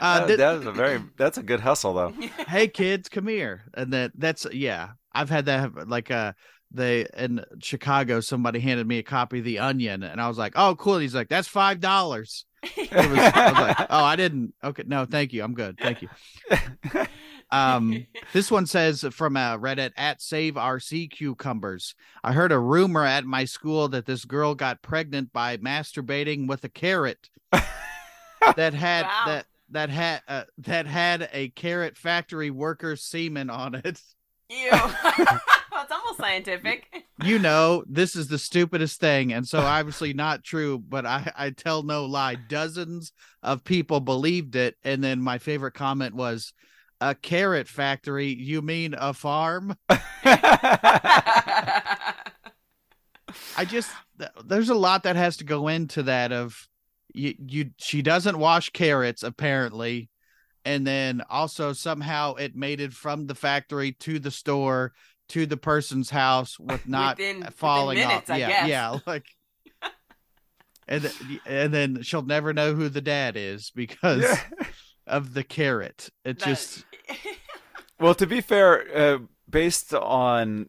[0.00, 2.14] that, th- that was a very that's a good hustle though.
[2.48, 3.62] hey kids, come here.
[3.74, 4.90] And that that's yeah.
[5.12, 6.32] I've had that happen, like uh
[6.70, 10.52] they in Chicago, somebody handed me a copy of The Onion, and I was like,
[10.56, 12.44] "Oh, cool." He's like, "That's five dollars."
[12.76, 15.42] It was, I was like, "Oh, I didn't." Okay, no, thank you.
[15.44, 15.78] I'm good.
[15.78, 16.08] Thank you.
[17.50, 21.94] Um, this one says from uh, Reddit at Save RC Cucumbers.
[22.24, 26.64] I heard a rumor at my school that this girl got pregnant by masturbating with
[26.64, 29.22] a carrot that had Wow.
[29.26, 34.00] that that had uh, that had a carrot factory worker semen on it.
[34.48, 34.70] Ew.
[34.72, 36.86] well, it's almost scientific.
[37.24, 40.78] You know, this is the stupidest thing, and so obviously not true.
[40.78, 42.36] But I I tell no lie.
[42.36, 46.52] Dozens of people believed it, and then my favorite comment was.
[46.98, 48.28] A carrot factory?
[48.28, 49.76] You mean a farm?
[53.56, 53.90] I just
[54.44, 56.68] there's a lot that has to go into that of
[57.12, 60.08] you you she doesn't wash carrots apparently
[60.66, 64.92] and then also somehow it made it from the factory to the store
[65.28, 68.68] to the person's house with not Within- within falling minutes, off I yeah guess.
[68.68, 69.24] yeah like
[70.88, 71.10] and
[71.46, 74.40] and then she'll never know who the dad is because Yeah.
[75.06, 76.84] of the carrot it That- just
[77.98, 80.68] Well, to be fair, uh, based on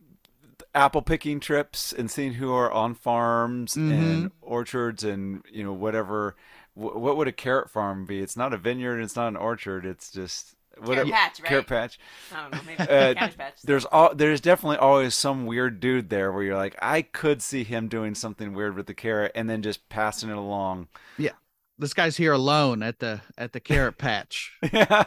[0.74, 3.92] apple picking trips and seeing who are on farms Mhm.
[3.92, 6.36] and orchards and you know whatever,
[6.78, 8.22] wh- what would a carrot farm be?
[8.22, 9.00] It's not a vineyard.
[9.02, 9.86] It's not an orchard.
[9.86, 11.50] It's just what Carrot patch, right?
[11.50, 12.00] Carrot patch.
[12.32, 12.60] I don't know.
[12.66, 13.62] Maybe Uh, cabbage patch.
[13.64, 17.64] There's all there's definitely always some weird dude there where you're like, I could see
[17.64, 20.88] him doing something weird with the carrot and then just passing it along.
[21.18, 21.32] Yeah.
[21.80, 25.06] This guy's here alone at the at the carrot patch yeah.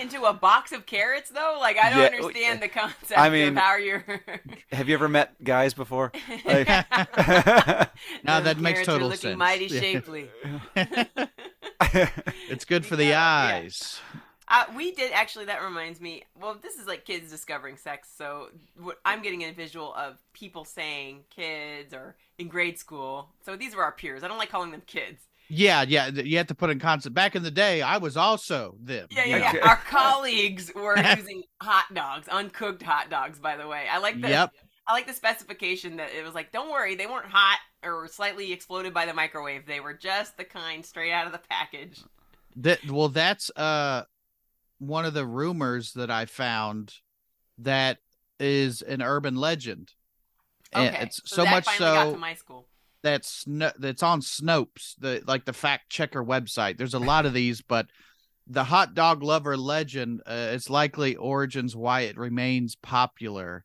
[0.00, 1.56] Into a box of carrots, though.
[1.60, 4.04] Like I don't Yeah, understand the concept I mean- of how you're.
[4.72, 6.12] Have you ever met guys before?
[6.44, 6.68] Like-
[8.22, 9.38] Now Those that makes carrots are total looking sense.
[9.38, 9.80] Mighty Yeah.
[9.80, 10.30] shapely.
[12.48, 13.54] it's good for the Yeah, yeah.
[13.64, 14.00] eyes
[14.50, 15.44] Uh, we did actually.
[15.46, 16.24] That reminds me.
[16.40, 18.48] Well, this is like kids discovering sex, so
[18.80, 23.28] what, I'm getting a visual of people saying kids or in grade school.
[23.44, 24.22] So these were our peers.
[24.24, 25.22] I don't like calling them kids.
[25.48, 26.08] Yeah, yeah.
[26.08, 27.14] You have to put in concept.
[27.14, 29.08] Back in the day, I was also them.
[29.10, 29.68] Yeah, yeah, yeah.
[29.68, 33.38] Our colleagues were using hot dogs, uncooked hot dogs.
[33.38, 34.28] By the way, I like the.
[34.28, 34.52] Yep.
[34.86, 38.52] I like the specification that it was like, don't worry, they weren't hot or slightly
[38.52, 39.66] exploded by the microwave.
[39.66, 42.00] They were just the kind straight out of the package.
[42.56, 44.04] That well, that's uh
[44.78, 46.94] one of the rumors that I found
[47.58, 47.98] that
[48.40, 49.92] is an urban legend.
[50.72, 52.67] And Okay, it's so, so that much finally got so to my school.
[53.02, 56.78] That's Sno- that's on Snopes, the like the fact checker website.
[56.78, 57.86] There's a lot of these, but
[58.46, 63.64] the hot dog lover legend uh, it's likely origins why it remains popular.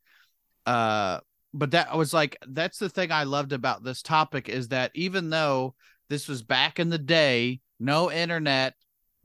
[0.66, 1.20] Uh,
[1.54, 5.30] but that was like that's the thing I loved about this topic is that even
[5.30, 5.76] though
[6.10, 8.76] this was back in the day, no internet,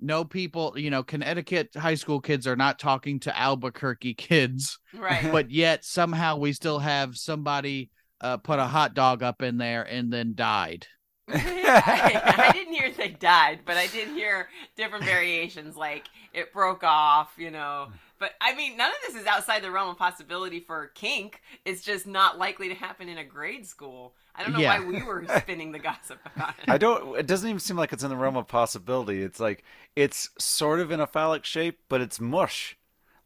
[0.01, 5.29] no people, you know, Connecticut high school kids are not talking to Albuquerque kids Right.
[5.33, 9.83] but yet somehow we still have somebody uh, put a hot dog up in there
[9.83, 10.87] and then died.
[11.29, 11.35] I,
[12.49, 17.33] I didn't hear they died, but I did hear different variations, like it broke off,
[17.37, 17.89] you know.
[18.19, 21.41] But I mean, none of this is outside the realm of possibility for kink.
[21.65, 24.15] It's just not likely to happen in a grade school.
[24.35, 24.81] I don't know Yeah.
[24.81, 26.69] why we were spinning the gossip about it.
[26.69, 27.19] I don't.
[27.19, 29.23] It doesn't even seem like it's in the realm of possibility.
[29.23, 29.63] It's like
[29.97, 32.77] it's sort of in a phallic shape, but it's mush.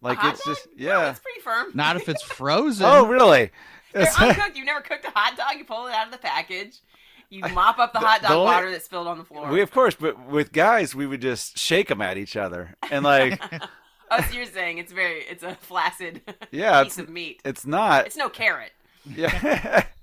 [0.00, 0.56] Like hot it's dog?
[0.56, 1.10] just No, yeah.
[1.10, 1.70] it's pretty firm.
[1.74, 2.84] Not if it's frozen.
[2.86, 3.50] oh really?
[3.92, 4.56] They're uncooked.
[4.56, 5.56] You've never cooked a hot dog.
[5.58, 6.78] You pull it out of the package.
[7.30, 9.48] You mop up the hot the dog only- water that spilled on the floor.
[9.48, 13.04] we of course, but with guys, we would just shake them at each other, and
[13.04, 13.40] like
[14.10, 17.40] oh, so you're saying it's very, it's a flaccid Yeah, piece it's- of meat.
[17.44, 18.06] it's not.
[18.06, 18.72] It's no carrot.
[19.06, 19.84] Yeah.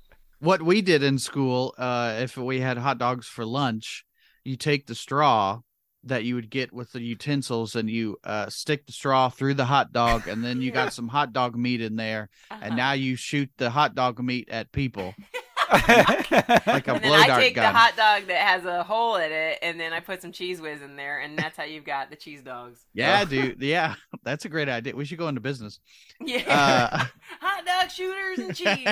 [0.42, 4.06] What we did in school, uh, if we had hot dogs for lunch,
[4.46, 5.60] you take the straw
[6.04, 9.66] that you would get with the utensils and you uh, stick the straw through the
[9.66, 13.16] hot dog, and then you got some hot dog meat in there, and now you
[13.16, 15.14] shoot the hot dog meat at people.
[15.72, 17.72] like a and then blow I take gun.
[17.72, 20.60] the hot dog that has a hole in it, and then I put some Cheez
[20.60, 22.80] Whiz in there, and that's how you've got the cheese dogs.
[22.94, 23.62] yeah, dude.
[23.62, 24.96] Yeah, that's a great idea.
[24.96, 25.80] We should go into business.
[26.26, 27.06] Yeah, Uh,
[27.40, 28.88] hot dog shooters and cheese.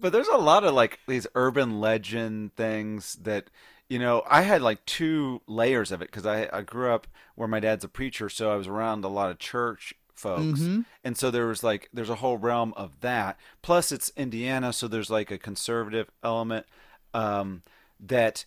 [0.00, 3.48] But there's a lot of like these urban legend things that
[3.92, 7.48] you know I had like two layers of it because I I grew up where
[7.48, 10.84] my dad's a preacher, so I was around a lot of church folks, Mhm.
[11.04, 13.38] and so there was like there's a whole realm of that.
[13.60, 16.64] Plus it's Indiana, so there's like a conservative element
[17.12, 17.62] um,
[18.00, 18.44] that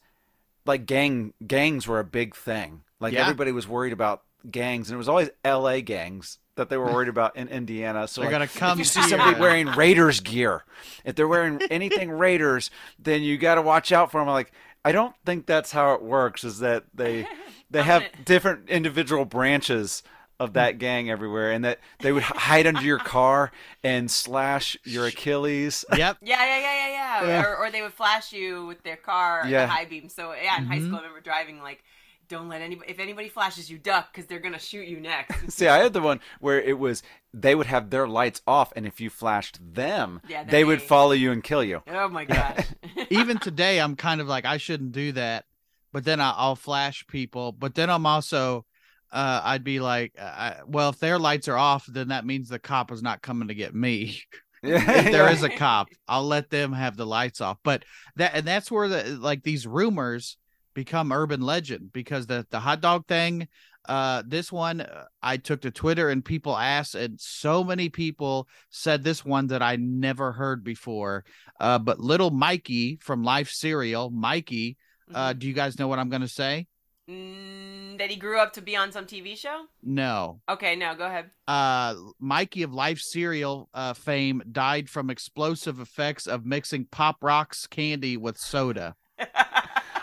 [0.66, 2.82] like gang gangs were a big thing.
[3.00, 3.22] Like Yeah.
[3.22, 5.82] everybody was worried about gangs, and it was always L.A.
[5.82, 8.08] gangs that they were worried about in Indiana.
[8.08, 10.64] So They're like, gonna come if you see to somebody wearing Raiders gear,
[11.04, 14.30] if they're wearing anything Raiders, then you got to watch out for them.
[14.30, 14.54] Like,
[14.86, 16.44] I don't think that's how it works.
[16.44, 17.28] Is that they
[17.72, 20.04] they have different individual branches
[20.40, 23.52] of that gang everywhere, and that they would hide under your car
[23.84, 25.84] and slash your Achilles.
[25.98, 26.18] Yep.
[26.22, 27.28] Yeah, yeah, yeah, yeah, yeah.
[27.28, 27.44] Yeah.
[27.46, 29.62] Or, or they would flash you with their car Yeah.
[29.66, 30.10] the high beam.
[30.10, 30.88] So yeah, in high Mhm.
[30.88, 31.84] school, I remember driving like,
[32.28, 32.90] don't let anybody.
[32.92, 35.52] If anybody flashes you, duck because they're gonna shoot you next.
[35.58, 38.86] See, I had the one where it was they would have their lights off, and
[38.86, 41.82] if you flashed them, Yeah, then they would follow you and kill you.
[41.88, 42.66] oh my gosh.
[43.10, 45.46] Even today, I'm kind of like I shouldn't do that,
[45.92, 47.52] but then I, I'll flash people.
[47.52, 48.66] But then I'm also,
[49.12, 52.60] uh, I'd be like, uh, well, if their lights are off, then that means the
[52.60, 54.22] cop is not coming to get me.
[54.64, 57.58] if there is a cop, I'll let them have the lights off.
[57.64, 57.84] But
[58.16, 60.38] that and that's where the like these rumors
[60.76, 63.48] become urban legend because the the hot dog thing.
[63.88, 68.48] Uh, this one uh, I took to Twitter and people asked, and so many people
[68.70, 71.24] said this one that I never heard before.
[71.60, 74.78] Uh, but little Mikey from Life Cereal, Mikey.
[75.14, 76.66] Uh, do you guys know what I'm gonna say?
[77.08, 79.66] Mm, that he grew up to be on some TV show.
[79.84, 80.42] No.
[80.50, 81.30] Okay, no, go ahead.
[81.48, 87.68] uh Mikey of Life Cereal uh fame died from explosive effects of mixing Pop Rocks
[87.68, 88.96] candy with soda.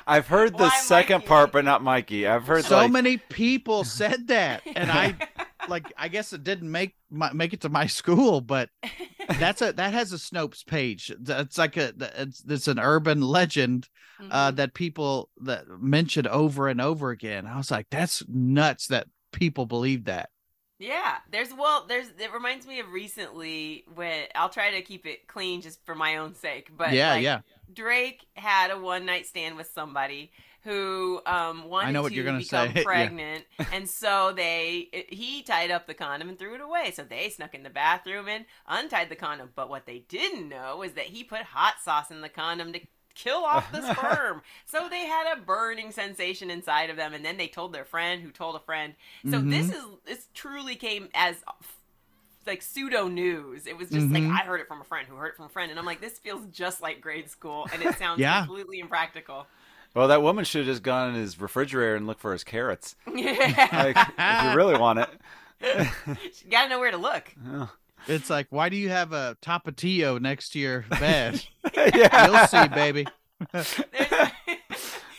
[0.06, 1.26] I've heard the Why second Mikey?
[1.28, 2.26] part, but not Mikey.
[2.26, 5.16] I've heard So like, many people said that and I
[5.68, 8.68] like I guess it didn't make my, make it to my school, but
[9.38, 11.12] that's a that has a Snopes page.
[11.28, 13.88] It's like a it's, it's an urban legend
[14.30, 14.56] uh Mhm.
[14.56, 17.46] that people that mentioned over and over again.
[17.46, 20.28] I was like that's nuts that people believe that.
[20.82, 25.28] Yeah, there's well, there's it reminds me of recently when I'll try to keep it
[25.28, 27.40] clean just for my own sake, but yeah, like, yeah.
[27.72, 30.32] Drake had a one night stand with somebody
[30.64, 32.82] who um wanted know what to you're gonna become say, yeah.
[32.82, 36.90] pregnant, and so they he tied up the condom and threw it away.
[36.92, 39.50] So they snuck in the bathroom and untied the condom.
[39.54, 42.80] But what they didn't know is that he put hot sauce in the condom to
[43.14, 44.42] kill off the sperm.
[44.66, 48.22] so they had a burning sensation inside of them, and then they told their friend,
[48.22, 48.94] who told a friend.
[49.30, 49.50] So Mhm.
[49.50, 51.36] this is this truly came as
[52.46, 53.66] like pseudo news.
[53.66, 54.32] It was just like Mhm.
[54.32, 56.00] I heard it from a friend who heard it from a friend, and I'm like,
[56.00, 58.40] this feels just like grade school, and it sounds Yeah.
[58.46, 59.46] completely impractical.
[59.94, 62.96] Well, that woman should have just gone in his refrigerator and looked for his carrots.
[63.14, 65.08] Yeah, Like, if you really want it.
[66.44, 67.32] you gotta know where to look.
[67.44, 67.66] Yeah.
[68.08, 71.44] It's like why do you have a Tapatio next to your bed?
[71.94, 72.26] yeah.
[72.26, 73.06] You'll see, baby.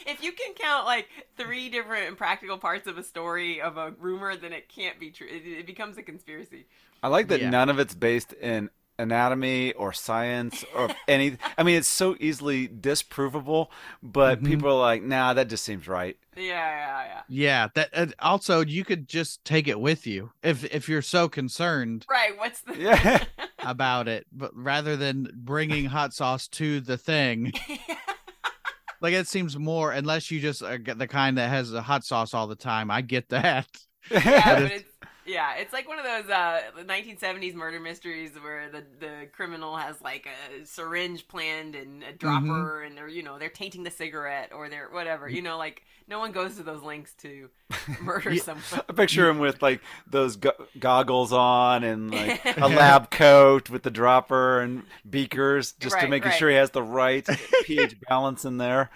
[0.05, 4.35] If you can count like three different impractical parts of a story of a rumor,
[4.35, 5.27] then it can't be true.
[5.27, 6.65] It, it becomes a conspiracy.
[7.01, 7.49] I like that Yeah.
[7.49, 11.37] none of it's based in anatomy or science or any.
[11.57, 13.67] I mean, it's so easily disprovable,
[14.01, 14.45] but Mhm.
[14.47, 17.21] people are like, "Nah, that just seems right." Yeah, yeah, yeah.
[17.29, 21.29] Yeah, that and also you could just take it with you if if you're so
[21.29, 22.37] concerned Right.
[22.37, 22.75] What's the?
[22.77, 23.23] Yeah.
[23.59, 27.53] about it, but rather than bringing hot sauce to the thing,
[29.01, 32.33] like it seems more unless you just are the kind that has the hot sauce
[32.33, 32.89] all the time.
[32.91, 33.67] I get that.
[34.11, 34.92] yeah, But but it's- it's
[35.25, 40.01] yeah, it's like one of those uh 1970s murder mysteries where the the criminal has
[40.01, 44.51] like a syringe planned and a dropper and they're you know they're tainting the cigarette
[44.53, 47.49] or they're whatever you know like no one goes to those links to
[48.01, 48.41] murder Yeah.
[48.43, 48.81] someone.
[48.89, 53.83] I picture him with like those go- goggles on and like a lab coat with
[53.83, 56.37] the dropper and beakers, just to Right, making right.
[56.37, 57.25] sure he has the right
[57.63, 58.89] pH balance in there.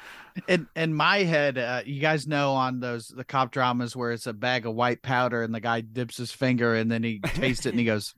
[0.47, 4.27] In in my head, uh, you guys know on those the cop dramas where it's
[4.27, 7.65] a bag of white powder and the guy dips his finger and then he tastes
[7.65, 8.13] it and he goes,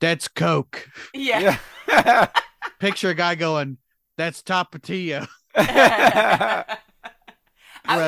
[0.00, 1.58] "That's Coke." Yeah.
[1.88, 2.26] Yeah.
[2.80, 3.78] Picture a guy going,
[4.18, 6.76] "That's Tapatio." I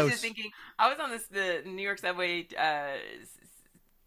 [0.02, 0.50] was just thinking.
[0.78, 3.43] I was on this the New York subway uh, s- s-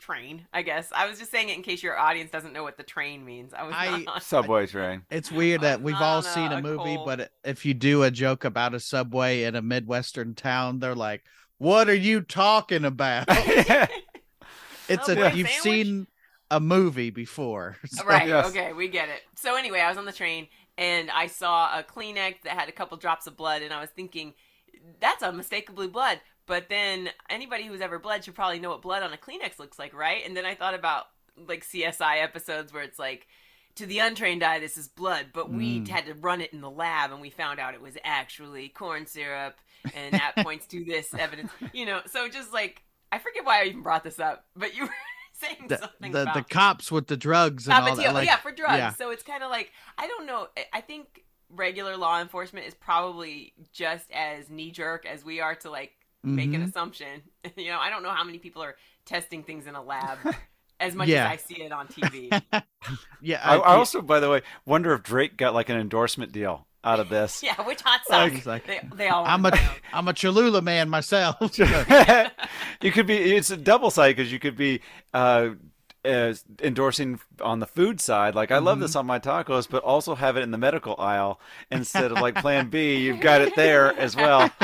[0.07, 0.47] train.
[0.53, 2.83] I guess I was just saying it in case your audience doesn't know what the
[2.83, 3.53] train means.
[3.53, 5.03] I was I- on- Subway train.
[5.11, 8.03] It's weird that we've all a- seen a a movie, cold- but if you do
[8.03, 11.23] a joke about a subway in a midwestern town, they're like,
[11.57, 13.27] "What are you talking about?"
[14.89, 15.63] It's Subway a you've sandwich?
[15.63, 16.07] seen
[16.49, 17.75] a movie before.
[17.87, 18.27] So- Right.
[18.27, 18.47] Yes.
[18.49, 19.21] Okay, we get it.
[19.35, 20.47] So anyway, I was on the train
[20.77, 23.89] and I saw a Kleenex that had a couple drops of blood, and I was
[23.89, 24.33] thinking,
[24.99, 26.19] that's unmistakably blood.
[26.45, 29.77] But then anybody who's ever bled should probably know what blood on a Kleenex looks
[29.77, 30.21] like, right?
[30.25, 31.05] And then I thought about
[31.47, 33.27] like CSI episodes where it's like,
[33.75, 35.87] to the untrained eye, this is blood, but we Mm.
[35.89, 39.05] had to run it in the lab, and we found out it was actually corn
[39.05, 39.55] syrup,
[39.93, 41.51] and that points to this evidence.
[41.73, 44.83] You know, so just like I forget why I even brought this up, but you
[44.85, 44.89] were
[45.33, 48.13] saying The, something the, about the cops with the drugs and all that.
[48.15, 48.77] Like, yeah, for drugs.
[48.77, 48.93] yeah.
[48.93, 50.47] So it's kind of like I don't know.
[50.73, 55.69] I think regular law enforcement is probably just as knee jerk as we are to
[55.69, 55.91] like
[56.23, 56.69] make an Mhm.
[56.69, 57.21] assumption.
[57.55, 58.75] You know, I don't know how many people are
[59.05, 60.17] testing things in a lab
[60.79, 61.25] as much Yeah.
[61.25, 62.29] as I see it on TV.
[63.21, 63.39] yeah.
[63.43, 66.67] I, I yeah, also, by the way, wonder if Drake got like an endorsement deal
[66.83, 67.41] out of this.
[67.43, 68.31] yeah, which hot sauce?
[68.33, 69.25] It's like, they, they all.
[69.25, 69.69] I'm a want to know.
[69.93, 71.37] I'm a Cholula man myself.
[72.81, 74.81] you could be it's a double side because you could be
[75.13, 75.49] uh,
[76.07, 76.33] uh,
[76.63, 78.99] endorsing on the food side like i love this Mm-hmm.
[78.99, 81.39] on my tacos but also have it in the medical aisle
[81.69, 84.49] instead of like plan b you've got it there as well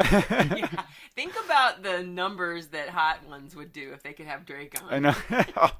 [0.00, 0.82] Yeah.
[1.14, 4.92] Think about the numbers that hot ones would do if they could have Drake on.
[4.92, 5.14] i know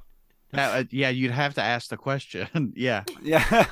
[0.53, 2.73] Now, uh, yeah, you'd have to ask the question.
[2.77, 3.67] yeah, yeah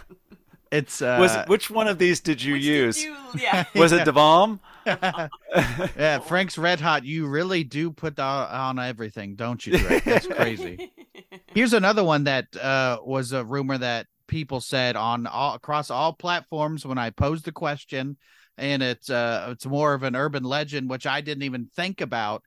[0.72, 3.64] it's uh, was which one of these did you Which use Did you, yeah.
[3.76, 4.58] was it Da Bomb?
[4.86, 7.04] yeah, Frank's Red Hot.
[7.04, 10.04] You really do put on, on everything, don't you, Drake?
[10.04, 10.92] That's crazy.
[11.54, 16.12] Here's another one that uh, was a rumor that people said on all across all
[16.12, 18.16] platforms when I posed the question,
[18.58, 22.42] and it's uh, it's more of an urban legend, which I didn't even think about.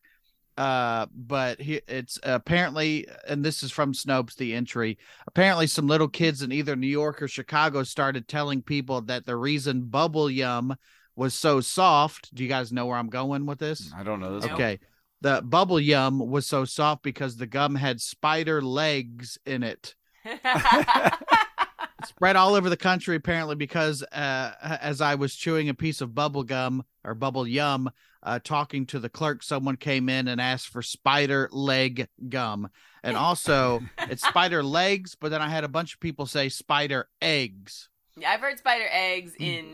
[0.58, 4.98] Uh, but he, it's apparently, and this is from Snopes, the entry.
[5.28, 9.36] Apparently, some little kids in either New York or Chicago started telling people that the
[9.36, 10.76] reason Bubble Yum
[11.18, 12.34] was so soft.
[12.34, 13.92] Do you guys know where I'm going with this?
[13.94, 14.52] i don't know this Nope.
[14.54, 14.62] one.
[14.62, 14.80] Okay.
[15.20, 19.96] The bubble yum was so soft because the gum had spider legs in it.
[22.06, 26.14] Spread all over the country, apparently, because uh, as I was chewing a piece of
[26.14, 27.90] bubble gum or bubble yum,
[28.22, 32.70] uh, talking to the clerk, someone came in and asked for spider leg gum.
[33.04, 37.10] And also, it's spider legs, but then I had a bunch of people say spider
[37.22, 37.90] eggs.
[38.16, 39.44] Yeah, I've heard spider eggs Hmm.
[39.44, 39.66] in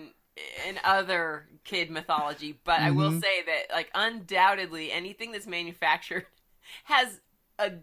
[0.68, 3.22] in other kid mythology, but I will Mhm.
[3.22, 6.26] say that like undoubtedly anything that's manufactured
[6.86, 7.20] has
[7.60, 7.74] a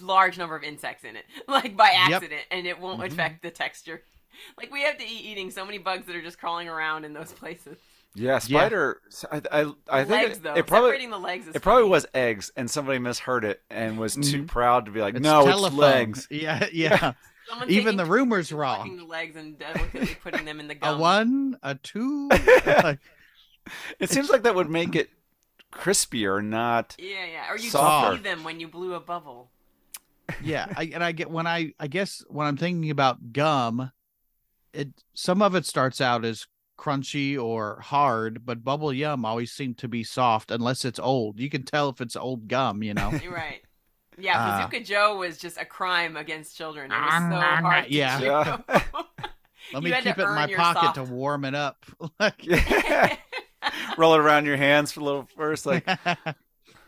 [0.00, 2.12] large number of insects in it, like by Yep.
[2.22, 3.06] accident, and it won't Mhm.
[3.08, 4.04] affect the texture.
[4.56, 7.12] Like we have to eat eating so many bugs that are just crawling around in
[7.12, 7.76] those places.
[8.16, 11.54] yeah spider i i, I think legs it, though, it probably separating the legs is
[11.54, 14.48] it probably was eggs and somebody misheard it and was too Mhm.
[14.48, 15.66] proud to be like It's no telephone.
[15.68, 17.12] it's legs Yeah, yeah.
[17.50, 18.96] Someone even the rumor's wrong.
[18.96, 22.28] the legs and delicately putting them in the a one, a two.
[22.66, 23.00] like,
[23.98, 25.10] It seems like that would make it
[25.72, 26.96] crispier, not.
[26.98, 27.50] Yeah, yeah.
[27.52, 28.16] Or you Softer.
[28.16, 29.50] see them when you blew a bubble.
[30.42, 33.90] yeah, I, and I get when I I guess when I'm thinking about gum,
[34.72, 36.46] it some of it starts out as
[36.78, 41.38] crunchy or hard, but bubble yum always seemed to be soft unless it's old.
[41.40, 43.10] You can tell if it's old gum, you know.
[43.22, 43.60] You're right.
[44.20, 46.90] Yeah, Uh, Joe was just a crime against children.
[46.92, 48.18] It was so hard yeah.
[48.18, 48.24] chew.
[48.26, 48.58] Yeah.
[49.72, 51.84] Let me keep it in my pocket soft- to warm it up.
[52.18, 52.42] Like,
[53.98, 55.86] Roll it around your hands for a little first, like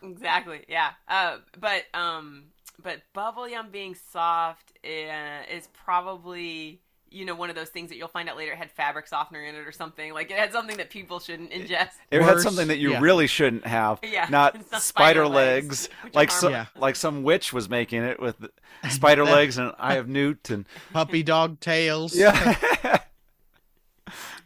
[0.01, 0.61] exactly.
[0.67, 0.91] Yeah.
[1.07, 2.45] Uh, but um,
[2.81, 6.81] but bubble yum being soft uh, is probably
[7.13, 9.43] you know one of those things that you'll find out later it had fabric softener
[9.43, 10.13] in it or something.
[10.13, 11.91] Like it had something that people shouldn't ingest.
[12.11, 12.99] it had something that you yeah.
[12.99, 13.99] really shouldn't have.
[14.03, 16.81] Yeah, Not not spider spider legs, legs, like some harmful.
[16.81, 18.35] like some witch was making it with
[18.89, 22.15] spider legs and eye of newt and Puppy dog tails.
[22.15, 22.99] yeah.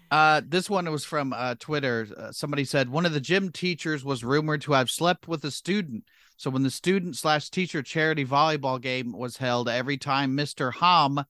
[0.10, 2.08] Uh, this one was from uh, Twitter.
[2.16, 5.52] Uh, somebody said one of the gym teachers was rumored to have slept with a
[5.52, 6.06] student.
[6.38, 11.26] So when the student slash teacher charity volleyball game was held, every time Mister Hom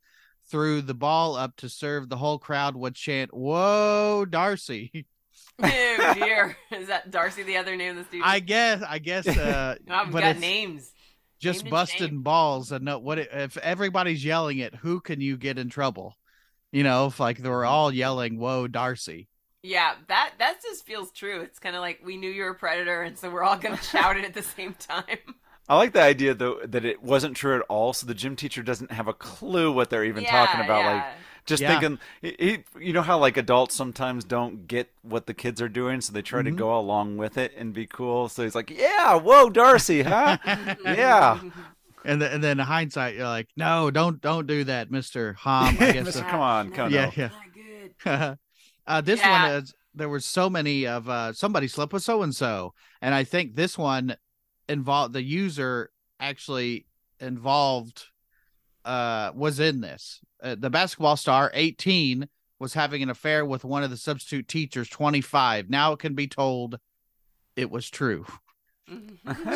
[0.49, 5.05] threw the ball up to serve, the whole crowd would chant, "Whoa, Darcy!"
[5.63, 8.29] oh dear, is that Darcy the other name of the student?
[8.29, 10.93] I guess, I guess, uh I've but got names.
[11.39, 12.23] just named and busting shamed.
[12.23, 12.71] balls.
[12.71, 14.75] And no, what if everybody's yelling it?
[14.75, 16.17] Who can you get in trouble?
[16.71, 19.27] You know, if like they were all yelling, "Whoa, Darcy!"
[19.63, 21.41] Yeah, that that just feels true.
[21.41, 23.77] It's kind of like we knew you were a predator, and so we're all gonna
[23.81, 25.19] shout it at the same time.
[25.69, 27.93] I like the idea though that it wasn't true at all.
[27.93, 30.85] So the gym teacher doesn't have a clue what they're even talking Yeah, about.
[30.85, 31.03] Like
[31.45, 31.79] just Yeah.
[31.79, 35.69] thinking, he, he- you know how like adults sometimes don't get what the kids are
[35.69, 36.55] doing, so they try to Mhm.
[36.57, 38.29] go along with it and be cool.
[38.29, 40.37] So he's like, "Yeah, whoa, Darcy, huh?
[40.85, 41.39] yeah."
[42.05, 45.75] And then, and then in hindsight, you're like, no, don't don't do that, Mister Hom.
[45.79, 46.05] I guess.
[46.05, 46.91] Mister, uh, come on, come on.
[46.91, 47.11] Yeah, no.
[47.15, 47.29] yeah.
[48.05, 48.37] Good.
[48.87, 49.31] uh, this Yeah.
[49.31, 53.13] one is there were so many of uh, somebody slept with so and so, and
[53.15, 54.15] I think this one
[54.69, 56.85] involved the user actually
[57.19, 58.05] involved
[58.85, 60.21] uh, was in this.
[60.41, 62.27] Uh, the basketball star, 18,
[62.59, 65.69] was having an affair with one of the substitute teachers, 25.
[65.69, 66.79] Now it can be told
[67.55, 68.25] it was true.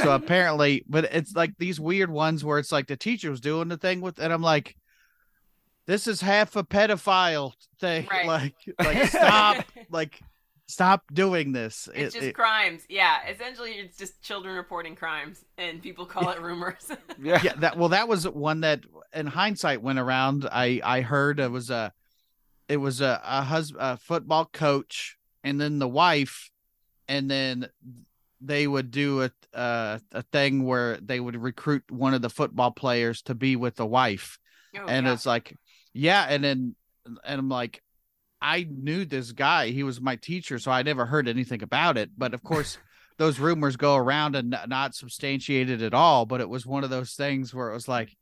[0.02, 3.70] so apparently, but it's like these weird ones where it's like the teacher was doing
[3.70, 4.76] the thing with, and I'm like,
[5.88, 8.08] this is half a pedophile thing.
[8.10, 8.26] Right.
[8.28, 10.20] Like, like stop, like
[10.72, 11.88] stop doing this.
[11.94, 12.84] It's It- just it- crimes.
[12.90, 16.90] Yeah, essentially, it's just children reporting crimes, and people call it rumors.
[17.22, 17.40] Yeah.
[17.44, 18.82] yeah that well that was one that
[19.14, 21.94] in hindsight went around i i heard it was a
[22.68, 26.50] it was a a husband a football coach and then the wife
[27.08, 27.68] and then
[28.40, 32.72] they would do a uh, a thing where they would recruit one of the football
[32.72, 34.40] players to be with the wife
[34.76, 35.14] Oh, and yeah.
[35.14, 35.56] it's like
[35.94, 37.84] yeah and then and i'm like
[38.42, 42.10] i knew this guy he was my teacher so i never heard anything about it
[42.18, 42.78] but of course
[43.18, 47.14] those rumors go around and not substantiated at all but it was one of those
[47.14, 48.16] things where it was like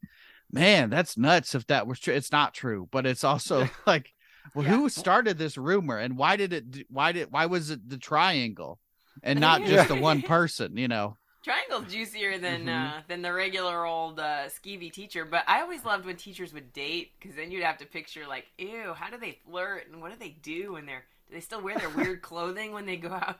[0.51, 4.13] man that's nuts if that was true it's not true but it's also like
[4.55, 4.71] well Yeah.
[4.71, 8.79] who started this rumor and why did it why did why was it the triangle
[9.23, 12.97] and not just the one person you know Triangle's juicier than Mhm.
[12.97, 16.73] uh, than the regular old uh, skeevy teacher, but I always loved when teachers would
[16.73, 20.11] date because then you'd have to picture like, ew, how do they flirt and what
[20.11, 23.09] do they do when they're do they still wear their weird clothing when they go
[23.09, 23.39] out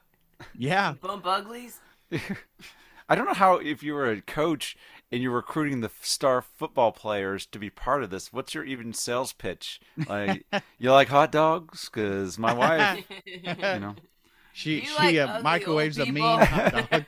[0.55, 1.79] yeah bump uglies?
[3.09, 4.77] I don't know how if you were a coach
[5.11, 8.31] and you're recruiting the star football players to be part of this.
[8.31, 9.81] What's your even sales pitch?
[10.07, 10.45] Like
[10.77, 11.89] you like hot dogs?
[11.91, 13.95] Because my wife, you know.
[14.53, 17.05] she you she like uh, microwaves a mean hot dog.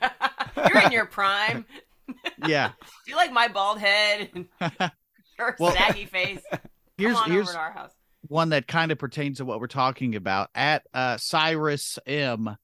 [0.68, 1.64] You're in your prime.
[2.46, 2.72] yeah
[3.06, 4.48] Do you like my bald head and
[5.38, 6.40] your Well- saggy face?
[6.98, 7.92] here's Come on here's over to our house.
[8.28, 12.56] one that kind of pertains to what we're talking about at uh, Cyrus M.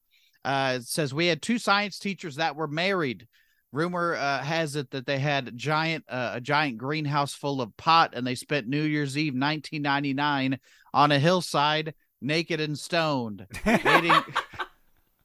[0.44, 3.26] Uh, says we had two science teachers that were married.
[3.72, 7.76] Rumor uh, has it that they had a giant uh, a giant greenhouse full of
[7.76, 10.58] pot, and they spent New Year's Eve 1999
[10.94, 11.92] on a hillside,
[12.22, 13.46] naked and stoned,
[13.84, 14.14] waiting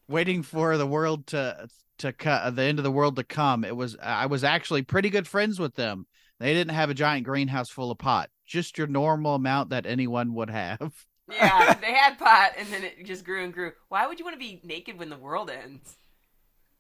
[0.10, 1.68] waiting for the world to
[2.00, 3.64] to co- uh, the end of the world to come.
[3.64, 6.08] It was I was actually pretty good friends with them.
[6.40, 10.34] They didn't have a giant greenhouse full of pot, just your normal amount that anyone
[10.34, 11.06] would have.
[11.32, 13.72] Yeah, they had pot, and then it just grew and grew.
[13.90, 15.98] Why would you want to be naked when the world ends?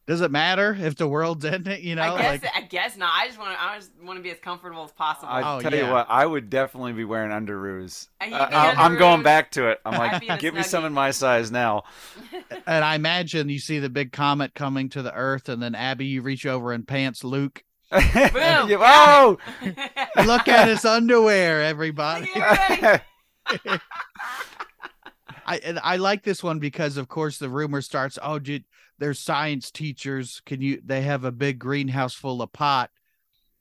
[0.05, 1.79] Does it matter if the world's in it?
[1.79, 3.11] You know, I guess like I guess not.
[3.13, 3.61] I just want to.
[3.63, 5.29] I just want to be as comfortable as possible.
[5.31, 5.85] I Oh, tell yeah.
[5.87, 8.09] you what, I would definitely be wearing underoos.
[8.19, 9.79] Uh, you'd be I- I'm going back to it.
[9.85, 11.83] I'm I'd be in like, a give me some in my size now.
[12.67, 16.05] and I imagine you see the big comet coming to the Earth, and then Abby,
[16.05, 17.63] you reach over and pants Luke.
[17.91, 18.77] Yeah, Yeah.
[18.77, 19.37] Whoa!
[20.25, 22.25] Look at his underwear, everybody.
[22.25, 23.03] Look at
[23.45, 23.81] everybody.
[25.45, 28.17] I I like this one because, of course, the rumor starts.
[28.21, 28.63] Oh, dude,
[29.03, 30.41] they're science teachers.
[30.45, 30.79] Can you?
[30.81, 32.89] They have a big greenhouse full of pot,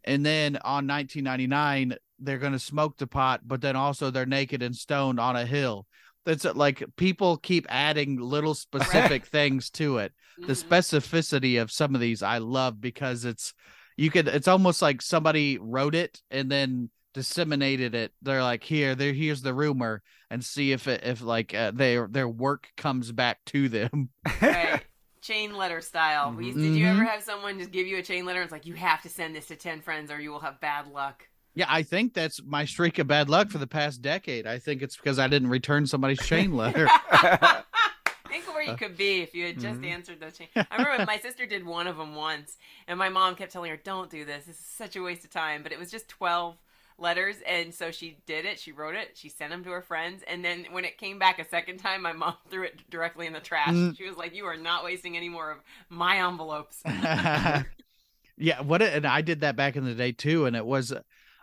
[0.05, 4.63] and then on 1999, they're going to smoke the pot, but then also they're naked
[4.63, 5.89] and stoned on a hill.
[6.25, 10.13] That's like people keep adding little specific things to it.
[10.39, 10.65] The Mhm.
[10.65, 13.53] specificity of some of these I love because it's
[13.97, 14.29] you could.
[14.29, 18.13] It's almost like somebody wrote it and then disseminated it.
[18.23, 22.07] They're like, here, there, here's the rumor, and see if it, if like uh, their
[22.07, 24.11] their work comes back to them.
[24.41, 24.83] Right.
[25.23, 26.33] Chain letter style.
[26.33, 26.91] We- Did you Mhm.
[26.97, 28.41] ever have someone just give you a chain letter?
[28.41, 30.61] and It's like you have to send this to ten friends, or you will have
[30.61, 31.29] bad luck.
[31.55, 34.47] Yeah, I think that's my streak of bad luck for the past decade.
[34.47, 36.89] I think it's because I didn't return somebody's chain letter.
[38.29, 39.87] Think of where you could be if you had just Mhm.
[39.91, 40.49] answered the chain.
[40.57, 42.57] I remember my sister did one of them once,
[42.89, 44.47] and my mom kept telling her, "Don't do this.
[44.47, 46.57] This is such a waste of time." But it was just twelve
[46.99, 48.59] letters, and so she did it.
[48.59, 49.11] She wrote it.
[49.15, 52.03] She sent them to her friends, and then when it came back a second time,
[52.03, 53.71] my mom threw it directly in the trash.
[53.71, 53.97] Mm.
[53.97, 56.83] She was like, "You are not wasting any more of my envelopes."
[58.37, 60.93] yeah, what it, and I did that back in the day too, and it was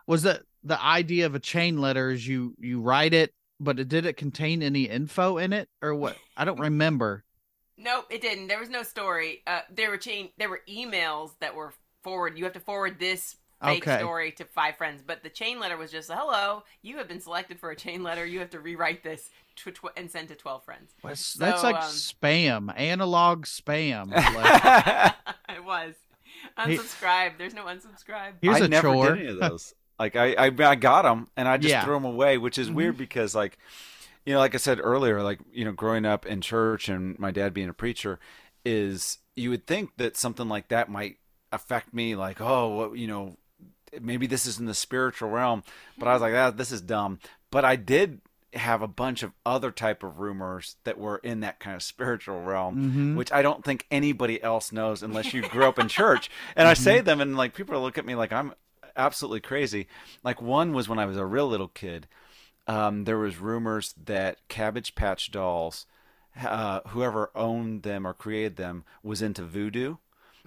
[0.08, 3.88] was the the idea of a chain letter is you you write it, but it
[3.89, 6.18] did it contain any info in it or what?
[6.36, 7.24] I don't remember.
[7.78, 8.47] Nope, it didn't.
[8.47, 9.41] There was no story.
[9.47, 10.30] Uh, there were chain.
[10.38, 11.74] There were emails that were
[12.04, 12.38] forward.
[12.38, 13.99] You have to forward this fake Okay.
[13.99, 15.01] story to five friends.
[15.05, 18.26] But the chain letter was just, "Hello, you have been selected for a chain letter.
[18.26, 21.76] You have to rewrite this to tw- and send to twelve friends." That's, that's like
[21.76, 24.12] um, spam, analog spam.
[24.36, 25.16] Like,
[25.57, 25.95] it was
[26.57, 27.38] unsubscribe.
[27.38, 28.34] There's no unsubscribe.
[28.41, 29.16] here's I a never chore.
[29.16, 29.74] did any of those.
[29.97, 31.84] like I, I, I got them and I just Yeah.
[31.84, 32.74] threw them away, which is Mhm.
[32.76, 33.57] weird because like,
[34.26, 37.32] you know, like I said earlier, like you know, growing up in church and my
[37.32, 38.20] dad being a preacher,
[38.66, 41.18] is you would think that something like that might
[41.51, 42.16] affect me.
[42.16, 43.38] Like, oh, what you know,
[44.01, 45.63] maybe this is in the spiritual realm.
[45.97, 47.19] But I was like, ah, this is dumb.
[47.51, 48.21] But I did
[48.53, 52.41] have a bunch of other type of rumors that were in that kind of spiritual
[52.41, 52.75] realm
[53.13, 53.15] Mhm.
[53.15, 56.31] which I don't think anybody else knows unless you grew up in church.
[56.55, 56.83] And I Mm-hmm.
[56.83, 58.53] say them, and like people look at me like I'm
[58.95, 59.87] absolutely crazy.
[60.23, 62.07] Like one was when I was a real little kid.
[62.67, 65.85] Um, there was rumors that Cabbage Patch Dolls,
[66.41, 69.97] uh, whoever owned them or created them, was into voodoo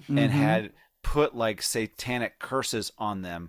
[0.09, 0.37] and Mhm.
[0.37, 0.73] had
[1.03, 3.49] put like satanic curses on them,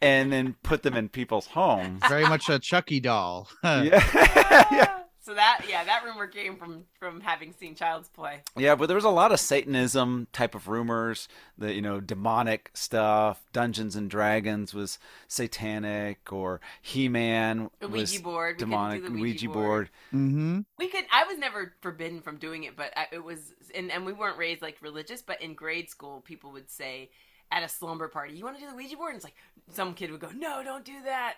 [0.00, 2.02] and then put them in people's homes.
[2.08, 3.48] Very much a Chucky doll.
[3.64, 3.80] yeah,
[4.72, 5.01] yeah.
[5.24, 8.40] So that yeah, that rumor came from from having seen Child's Play.
[8.56, 11.28] Yeah, but there was a lot of Satanism type of rumors.
[11.56, 13.40] The you know demonic stuff.
[13.52, 14.98] Dungeons and Dragons was
[15.28, 18.56] satanic, or He Man The was Ouija board.
[18.56, 19.02] We couldn't demonic.
[19.02, 19.54] do the Ouija board.
[19.54, 19.90] board.
[20.12, 20.60] mm-hmm.
[20.78, 21.04] We could.
[21.12, 24.38] I was never forbidden from doing it, but I, it was, and and we weren't
[24.38, 25.22] raised like religious.
[25.22, 27.10] But in grade school, people would say
[27.52, 29.36] at a slumber party, "You want to do the Ouija board?" And it's like
[29.70, 31.34] some kid would go, "No, don't do that.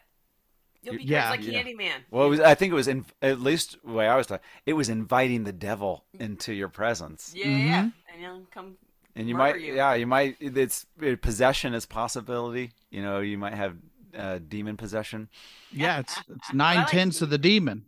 [0.85, 1.63] You'll be Yeah, cursed like yeah.
[1.63, 4.27] Candyman." Well, it was, I think it was in at least the way I was
[4.27, 4.41] taught.
[4.67, 7.81] It was inviting the devil into your presence, Yeah, yeah, yeah.
[8.13, 8.77] And he'll come.
[9.17, 9.75] and you might, you.
[9.75, 10.37] yeah, you might.
[10.41, 12.73] It's it, possession is possibility.
[12.91, 13.77] You know, you might have
[14.17, 15.29] uh, demon possession.
[15.73, 17.87] Yeah, it's it's I nine like tenths of the demon.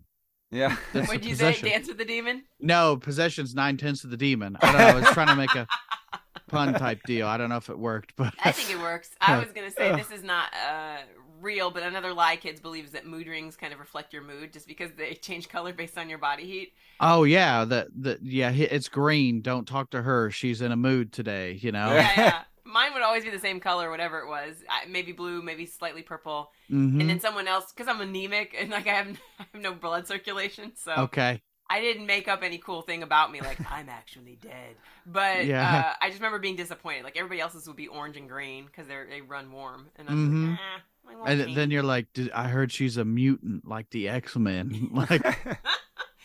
[0.53, 1.69] Yeah, That's Would the you say possession.
[1.69, 2.45] dance with the demon?
[2.61, 4.57] No, possession's nine tenths of the demon.
[4.63, 4.87] I don't know.
[4.87, 5.67] I was trying to make a
[6.49, 7.27] pun type deal.
[7.27, 9.11] I don't know if it worked, but I think it works.
[9.21, 10.99] I was gonna say this is not uh,
[11.41, 14.53] real, but another lie kids believe is that mood rings kind of reflect your mood,
[14.53, 16.73] just because they change color based on your body heat.
[17.01, 19.43] oh yeah, the the yeah, it's green.
[19.43, 20.31] Don't talk to her.
[20.31, 21.53] She's in a mood today.
[21.53, 21.93] You know.
[21.95, 22.43] Yeah, yeah.
[22.65, 24.57] Mine would always be the same color, whatever it was.
[24.69, 27.01] I, maybe blue, maybe slightly purple, Mhm.
[27.01, 29.09] and then someone else because I'm anemic and like I have
[29.39, 31.41] I have no blood circulation, so Okay.
[31.71, 34.77] I didn't make up any cool thing about me like I'm actually dead.
[35.05, 35.93] But Yeah.
[35.93, 37.05] uh, I just remember being disappointed.
[37.05, 40.17] Like everybody else's would be orange and green because they they run warm, and I'm
[40.17, 40.51] Mhm.
[40.51, 40.81] like, ah,
[41.27, 44.91] And change." then you're like, I heard she's a mutant, like the X Men.
[44.93, 45.25] like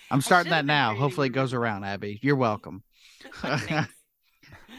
[0.10, 0.96] I'm starting that now.
[0.96, 2.20] Hopefully, it goes around, Abby.
[2.22, 2.84] You're welcome.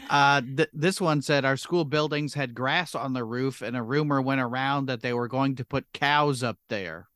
[0.09, 3.81] Uh, th- this one said our school buildings had grass on the roof, and a
[3.81, 7.07] rumor went around that they were going to put cows up there.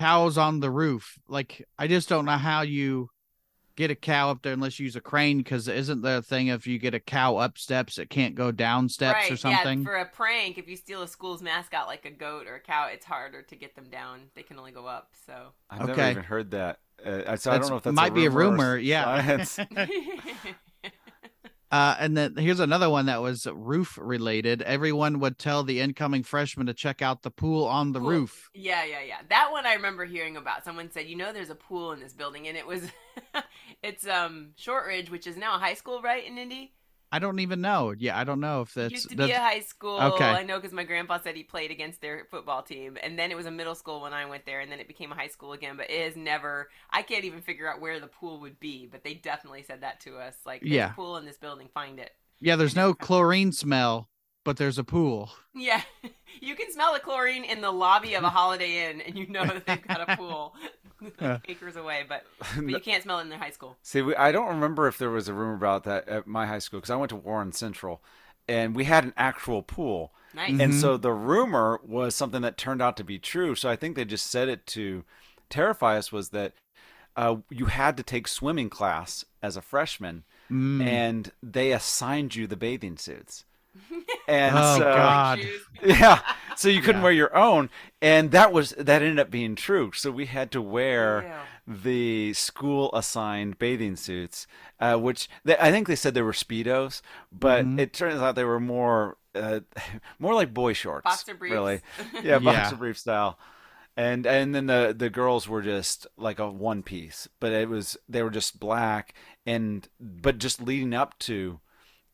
[0.00, 1.18] Cows on the roof.
[1.28, 3.08] Like, I just don't know how you
[3.76, 5.38] get a cow up there unless you use a crane.
[5.38, 8.88] Because isn't the thing if you get a cow up steps, it can't go down
[8.88, 9.80] steps right, or something?
[9.80, 12.60] Yeah, for a prank, if you steal a school's mascot like a goat or a
[12.60, 14.22] cow, it's harder to get them down.
[14.34, 15.10] They can only go up.
[15.26, 15.52] So.
[15.70, 16.78] I've never even heard that.
[17.04, 18.72] Uh, so I don't know if that's might a be a rumor.
[18.72, 19.44] or rumor, yeah.
[21.70, 24.60] Uh, and then here's another one that was roof related.
[24.62, 28.08] Everyone would tell the incoming freshman to check out the pool on the Pool.
[28.10, 28.50] roof.
[28.54, 29.18] Yeah, yeah, yeah.
[29.28, 30.64] That one I remember hearing about.
[30.64, 32.82] Someone said, "You know, there's a pool in this building," and it was,
[33.82, 36.72] it's um Shortridge, which is now a high school, right in Indy.
[37.12, 37.92] I don't even know.
[37.96, 39.98] Yeah, I don't know if that's used to that's be a high school.
[40.00, 40.24] Okay.
[40.24, 43.36] I know because my grandpa said he played against their football team, and then it
[43.36, 45.52] was a middle school when I went there, and then it became a high school
[45.52, 45.76] again.
[45.76, 46.68] But it has never.
[46.90, 50.00] I can't even figure out where the pool would be, but they definitely said that
[50.00, 50.36] to us.
[50.46, 50.90] Like, there's Yeah.
[50.92, 51.68] a pool in this building.
[51.74, 52.12] Find it.
[52.38, 52.54] yeah.
[52.56, 54.08] There's no chlorine smell,
[54.44, 55.30] but there's a pool.
[55.52, 55.82] Yeah,
[56.40, 59.44] you can smell the chlorine in the lobby of a Holiday Inn, and you know
[59.44, 60.54] that they've got a pool
[61.20, 61.38] Yeah.
[61.48, 62.04] acres away.
[62.08, 62.24] But
[62.56, 63.76] but you can't smell it in their high school.
[63.82, 66.58] See, we, I don't remember if there was a rumor about that at my high
[66.58, 68.02] school because I went to Warren Central,
[68.48, 70.12] and we had an actual pool.
[70.34, 70.50] Nice.
[70.50, 70.80] And Mhm.
[70.80, 73.54] so the rumor was something that turned out to be true.
[73.56, 75.04] So I think they just said it to
[75.48, 76.52] terrify us was that
[77.16, 80.82] uh, you had to take swimming class as a freshman, Mm.
[80.84, 83.44] and they assigned you the bathing suits.
[84.28, 85.40] And Oh, so, God.
[85.82, 86.20] Yeah,
[86.56, 87.04] so you couldn't Yeah.
[87.04, 87.70] wear your own,
[88.02, 89.92] and that was that ended up being true.
[89.94, 91.22] So we had to wear
[91.66, 91.74] Ew.
[91.82, 94.46] the school assigned bathing suits,
[94.78, 97.00] uh, which they, I think they said they were speedos,
[97.32, 97.78] but Mhm.
[97.78, 99.60] it turns out they were more uh,
[100.18, 101.52] more like boy shorts, Boxer briefs.
[101.54, 101.80] really.
[102.22, 102.78] Yeah, boxer Yeah.
[102.78, 103.38] brief style.
[103.96, 107.96] And and then the the girls were just like a one piece, but it was
[108.08, 109.14] they were just black
[109.46, 111.60] and but just leading up to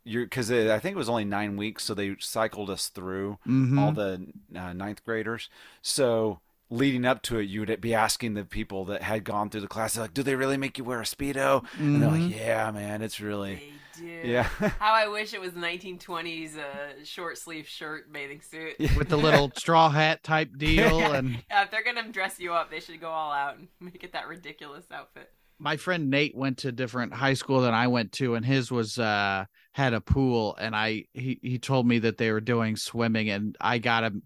[0.06, 3.78] your because I think it was only nine weeks, so they cycled us through Mhm.
[3.78, 4.26] all the
[4.58, 5.50] uh, ninth graders.
[5.82, 6.40] So
[6.70, 9.68] leading up to it, you would be asking the people that had gone through the
[9.68, 13.02] class, like, "Do they really make you wear a speedo?" And they're like, "Yeah, man,
[13.02, 13.54] it's really
[13.96, 14.28] They do.
[14.28, 14.42] yeah."
[14.80, 18.76] How I wish it was 1920s uh, short sleeve shirt bathing suit.
[18.96, 22.70] with the little straw hat type deal and Yeah, if they're gonna dress you up,
[22.70, 25.32] they should go all out and make it that ridiculous outfit.
[25.58, 28.70] My friend Nate went to a different high school than I went to, and his
[28.70, 32.76] was uh had a pool, and I he he told me that they were doing
[32.76, 34.22] swimming, and I got him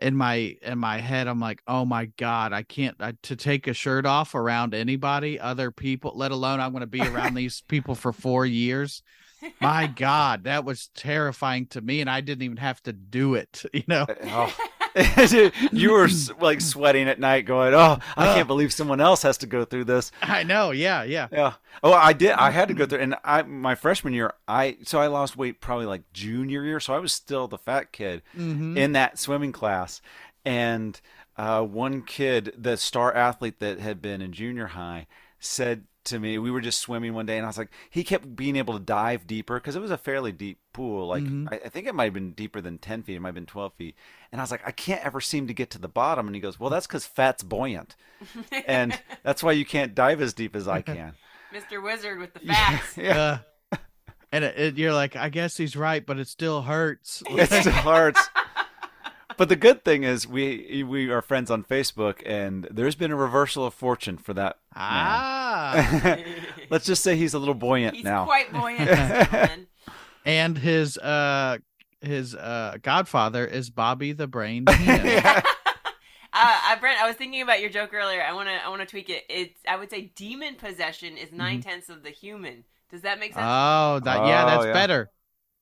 [0.00, 1.26] in my in my head.
[1.28, 5.38] I'm like, oh my god, I can't I, to take a shirt off around anybody,
[5.38, 9.02] other people, let alone I'm going to be around these people for four years.
[9.60, 13.62] My God, that was terrifying to me, and I didn't even have to do it.
[13.74, 14.56] You know, oh,
[15.72, 16.08] you were
[16.40, 19.84] like sweating at night, going, "Oh, I can't believe someone else has to go through
[19.84, 20.70] this." I know.
[20.70, 21.28] Yeah, yeah.
[21.32, 21.54] Yeah.
[21.82, 22.30] Oh, I did.
[22.32, 25.60] I had to go through, and I my freshman year, I so I lost weight
[25.60, 28.22] probably like junior year, so I was still the fat kid
[28.76, 30.00] in that swimming class,
[30.44, 31.00] and
[31.36, 35.06] uh, one kid, the star athlete that had been in junior high,
[35.40, 38.36] said to me, we were just swimming one day, and I was like, he kept
[38.36, 41.08] being able to dive deeper because it was a fairly deep pool.
[41.08, 43.16] Like I, I think it might have been deeper than ten feet.
[43.16, 43.94] It might have been twelve feet,
[44.32, 46.26] and I was like, I can't ever seem to get to the bottom.
[46.26, 47.96] And he goes, Well, that's because fat's buoyant,
[48.66, 51.14] and that's why you can't dive as deep as I can.
[51.52, 51.82] Mr.
[51.82, 52.96] Wizard with the facts.
[52.96, 53.38] Yeah.
[53.72, 53.76] Uh,
[54.32, 57.22] and it, it, you're like, I guess he's right, but it still hurts.
[57.30, 58.20] it still hurts.
[59.36, 63.16] But the good thing is we we are friends on Facebook, and there's been a
[63.16, 64.58] reversal of fortune for that.
[64.76, 66.18] ah.
[66.70, 67.96] Let's just say he's a little buoyant now.
[67.96, 68.24] He's now.
[68.24, 69.66] quite buoyant,
[70.24, 71.58] and his uh
[72.00, 74.64] his uh godfather is Bobby the Brain.
[74.70, 75.42] Heenan.
[76.36, 78.20] Uh, I, Brent, I was thinking about your joke earlier.
[78.20, 79.22] I want to, I want to tweak it.
[79.28, 82.64] It's, I would say, demon possession is nine tenths of the human.
[82.90, 83.44] Does that make sense?
[83.46, 84.72] oh, that yeah, Oh, that's yeah.
[84.72, 85.10] better.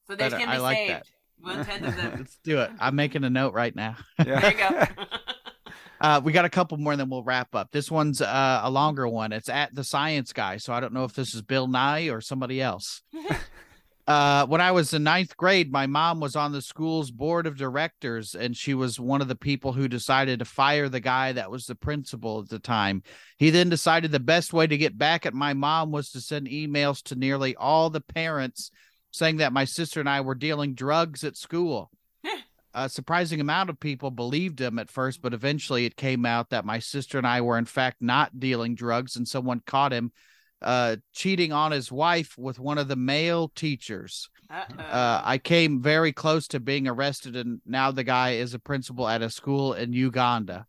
[0.06, 0.38] so they better.
[0.38, 0.90] can I be like saved.
[0.92, 1.06] that.
[1.42, 2.14] One tenth of them.
[2.18, 2.70] Let's do it.
[2.78, 3.96] I'm making a note right now.
[4.18, 4.84] there you go.
[6.00, 7.70] Uh, we got a couple more, and then we'll wrap up.
[7.70, 9.30] This one's uh, a longer one.
[9.30, 12.20] It's at the Science Guy, so I don't know if this is Bill Nye or
[12.20, 13.02] somebody else.
[14.08, 17.56] uh, when I was in ninth grade, my mom was on the school's board of
[17.56, 21.52] directors, and she was one of the people who decided to fire the guy that
[21.52, 23.04] was the principal at the time.
[23.38, 26.48] He then decided the best way to get back at my mom was to send
[26.48, 28.72] emails to nearly all the parents
[29.12, 31.90] saying that my sister and I were dealing drugs at school
[32.74, 36.64] a surprising amount of people believed him at first, but eventually it came out that
[36.64, 40.12] my sister and I were in fact not dealing drugs, and someone caught him
[40.62, 44.28] uh, cheating on his wife with one of the male teachers.
[44.78, 49.08] Uh, I came very close to being arrested, and now the guy is a principal
[49.08, 50.66] at a school in Uganda.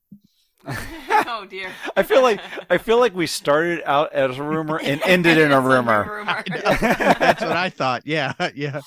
[1.28, 1.70] oh dear.
[1.96, 2.40] I feel like
[2.70, 6.24] I feel like we started out as a rumor and ended in a It's rumor.
[6.26, 8.04] That's what I thought.
[8.06, 8.82] Yeah, yeah.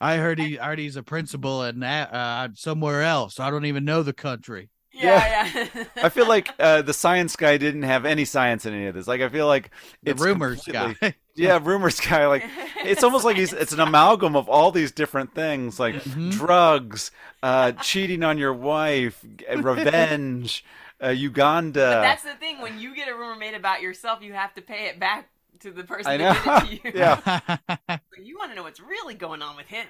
[0.00, 3.38] I heard he, I heard he's a principal in uh, somewhere else.
[3.38, 4.70] I don't even know the country.
[4.92, 5.84] yeah, yeah.
[5.96, 9.06] I feel like uh, the science guy didn't have any science in any of this.
[9.08, 9.70] Like I feel like
[10.02, 10.96] The rumors guy.
[11.36, 12.28] Yeah, rumors guy.
[12.28, 12.44] Like
[12.84, 16.30] it's almost like he's it's an amalgam of all these different things, like Mhm.
[16.30, 17.10] drugs,
[17.42, 19.20] uh, cheating on your wife,
[19.52, 20.64] uh, revenge,
[21.04, 21.80] uh, Uganda.
[21.80, 22.60] But that's the thing.
[22.60, 25.28] When you get a rumor made about yourself, you have to pay it back
[25.60, 26.60] to the person I that know.
[26.68, 26.92] did it to you.
[27.00, 27.98] Yeah.
[28.22, 29.86] You want to know what's really going on with him.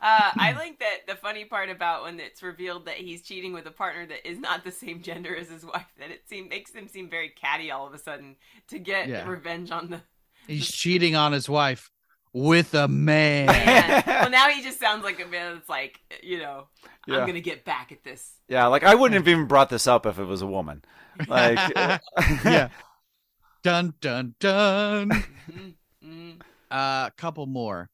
[0.00, 3.66] Uh, I think that the funny part about when it's revealed that he's cheating with
[3.66, 6.72] a partner that is not the same gender as his wife, that it seem, makes
[6.72, 8.36] him seem very catty all of a sudden
[8.68, 9.26] to get Yeah.
[9.28, 10.00] revenge on the
[10.46, 11.90] he's cheating on his wife
[12.36, 13.46] with a man.
[13.46, 14.02] man.
[14.06, 16.68] well, now he just sounds like a man that's like, you know,
[17.06, 17.16] Yeah.
[17.18, 18.30] I'm gonna get back at this.
[18.46, 20.84] yeah, like I wouldn't have even brought this up if it was a woman.
[21.28, 21.58] Like,
[22.44, 22.68] yeah.
[23.62, 25.08] Dun dun dun.
[25.50, 25.74] Mm,
[26.04, 26.40] mm.
[26.70, 27.88] A couple more.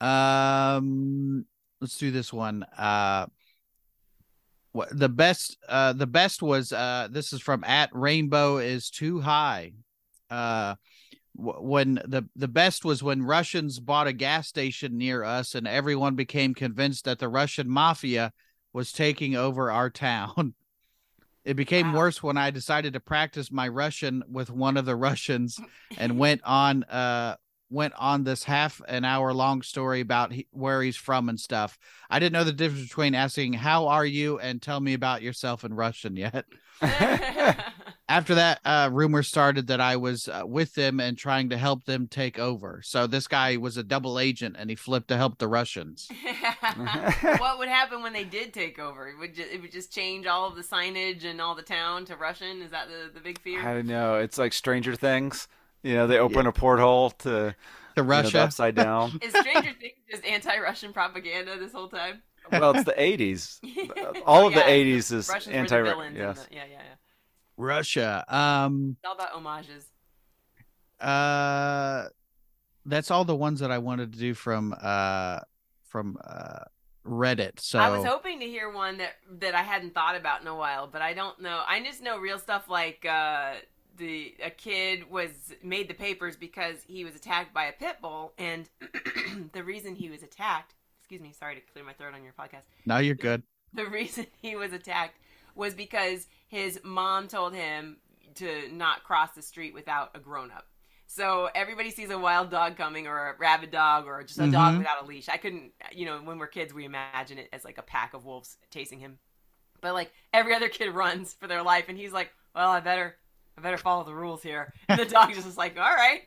[0.00, 1.46] Um,
[1.80, 2.62] let's do this one.
[2.78, 3.26] Uh,
[4.70, 5.56] what the best?
[5.68, 9.72] Uh, the best was uh, this is from at Rainbow is too high.
[10.30, 10.89] Uh, wh-
[11.40, 16.14] when the the best was when Russians bought a gas station near us, and everyone
[16.14, 18.32] became convinced that the Russian mafia
[18.72, 20.54] was taking over our town.
[21.42, 22.00] It became Wow.
[22.00, 25.58] worse when I decided to practice my Russian with one of the Russians
[25.96, 27.36] and went on uh
[27.70, 31.78] went on this half an hour long story about he, where he's from and stuff.
[32.10, 35.64] I didn't know the difference between asking "How are you?" and "Tell me about yourself"
[35.64, 36.44] in Russian yet.
[38.10, 41.84] After that, uh, rumors started that I was uh, with them and trying to help
[41.84, 42.80] them take over.
[42.84, 46.10] So this guy was a double agent, and he flipped to help the Russians.
[47.38, 49.08] what would happen when they did take over?
[49.08, 52.04] It would just, it would just change all of the signage and all the town
[52.06, 52.62] to Russian.
[52.62, 53.60] Is that the, the big fear?
[53.60, 54.16] I don't know.
[54.16, 55.48] It's like Stranger Things.
[55.82, 57.54] You know, they open a porthole to To you know,
[57.94, 59.18] the Russia, upside down.
[59.22, 62.22] Is Stranger Things just anti-Russian propaganda this whole time?
[62.50, 63.60] well, it's the '80s.
[64.26, 64.58] All Oh, of yeah.
[64.66, 65.76] the '80s is Russians anti.
[65.78, 66.16] were the villains.
[66.16, 66.44] in Yes.
[66.46, 66.94] the- yeah, yeah, yeah.
[67.60, 68.24] Russia.
[68.28, 69.86] Um, It's all about homages.
[71.00, 72.08] uh,
[72.86, 75.40] that's all the ones that I wanted to do from uh
[75.84, 76.64] from uh
[77.06, 77.60] Reddit.
[77.60, 80.54] So I was hoping to hear one that that I hadn't thought about in a
[80.54, 81.62] while, but I don't know.
[81.66, 83.54] I just know real stuff like uh,
[83.96, 85.30] the a kid was
[85.62, 88.68] made the papers because he was attacked by a pit bull, and
[89.52, 90.74] the reason he was attacked.
[91.00, 92.62] Excuse me, sorry to clear my throat on your podcast.
[92.86, 93.42] now you're good.
[93.72, 95.16] The reason he was attacked
[95.60, 97.98] was because his mom told him
[98.36, 100.66] to not cross the street without a grown up.
[101.06, 104.74] So everybody sees a wild dog coming or a rabid dog or just a dog
[104.74, 104.78] Mhm.
[104.78, 105.28] without a leash.
[105.28, 108.24] I couldn't, you know, when we're kids, we imagine it as like a pack of
[108.24, 109.18] wolves chasing him.
[109.80, 113.16] But like every other kid runs for their life, and he's like, "Well, I better,
[113.58, 116.22] I better follow the rules here." And the dog just is like, "All right,"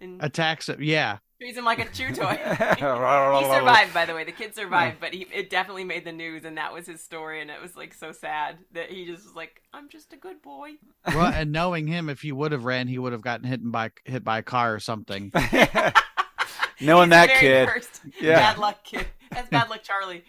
[0.00, 0.80] and Attacks it.
[0.80, 1.18] Yeah.
[1.38, 2.38] Treats him like a chew toy.
[2.44, 4.24] he survived, by the way.
[4.24, 7.40] The kid survived, but he it definitely made the news, and that was his story,
[7.40, 10.42] and it was like so sad that he just was like, "I'm just a good
[10.42, 10.72] boy."
[11.06, 13.90] Well, and knowing him, if he would have ran, he would have gotten hit by
[14.04, 15.32] hit by a car or something.
[16.80, 17.68] Knowing He's that very kid.
[17.68, 18.36] First Yeah.
[18.36, 19.06] Bad luck kid.
[19.30, 20.24] That's bad luck, Charlie.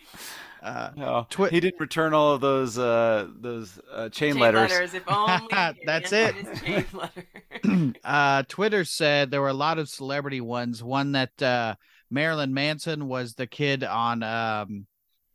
[0.62, 4.94] Uh, No, Twi- he didn't return all of those uh, those uh, chain, Chain letters.
[4.94, 5.48] If only.
[5.86, 6.36] That's it.
[6.64, 7.94] chain letter.
[8.04, 10.84] uh, Twitter said there were a lot of celebrity ones.
[10.84, 11.76] One that uh,
[12.12, 14.86] Marilyn Manson was the kid on um,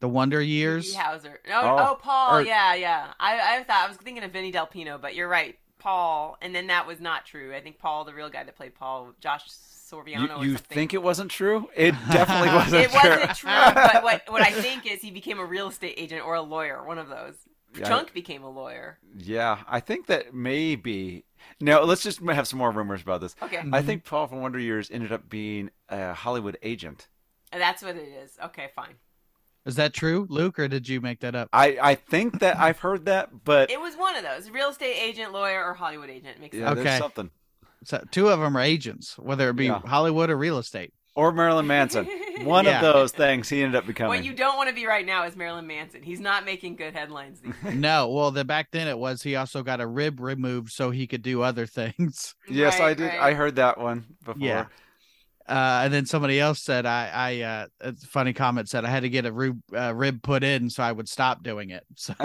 [0.01, 0.95] the Wonder Years.
[0.95, 1.87] Doogie Oh, Oh.
[1.91, 2.39] oh, Paul.
[2.39, 3.13] Or- yeah, yeah.
[3.19, 6.37] I, I thought I was thinking of Vinnie Delpino, but you're right, Paul.
[6.43, 7.55] And then that was not true.
[7.55, 9.45] I think Paul, the real guy that played Paul, Josh
[9.91, 10.29] Saviano.
[10.29, 10.75] You, or you something.
[10.75, 11.69] think it wasn't true?
[11.77, 13.11] It definitely wasn't it true.
[13.11, 16.35] wasn't true, but what what I think is he became a real estate agent or
[16.35, 17.35] a lawyer, one of those.
[17.77, 17.89] Yeah.
[17.89, 18.99] Chunk became a lawyer.
[19.17, 21.25] Yeah, I think that maybe.
[21.61, 23.35] No, let's just have some more rumors about this.
[23.43, 23.87] Okay, I mm-hmm.
[23.87, 27.09] think Paul from Wonder Years ended up being a Hollywood agent.
[27.53, 28.39] that's what it is.
[28.43, 28.95] Okay, fine.
[29.67, 31.49] Is that true, Luke, or did you make that up?
[31.53, 34.97] I, I think that I've heard that, but It was one of those: real estate
[34.97, 36.39] agent, lawyer, or Hollywood agent.
[36.39, 36.79] Makes yeah, sense.
[36.79, 36.85] Okay.
[36.85, 37.31] there's something.
[37.85, 39.81] So two of them are agents, whether it be Yeah.
[39.85, 40.93] Hollywood or real estate.
[41.17, 42.09] Or Marilyn Manson.
[42.43, 42.77] One Yeah.
[42.85, 44.09] of those things he ended up becoming.
[44.09, 46.03] What you don't want to be right now is Marilyn Manson.
[46.03, 47.41] He's not making good headlines.
[47.41, 47.75] These days.
[47.77, 51.07] No, well, the back then it was he also got a rib removed so he
[51.07, 52.35] could do other things.
[52.49, 53.07] yes, I did.
[53.07, 53.21] right.
[53.21, 54.43] I heard that one before.
[54.45, 54.65] Yeah.
[55.47, 59.03] Uh, and then somebody else said I, I, uh, a funny comment said I had
[59.03, 61.85] to get a rib, uh, rib put in so I would stop doing it.
[61.97, 62.15] So,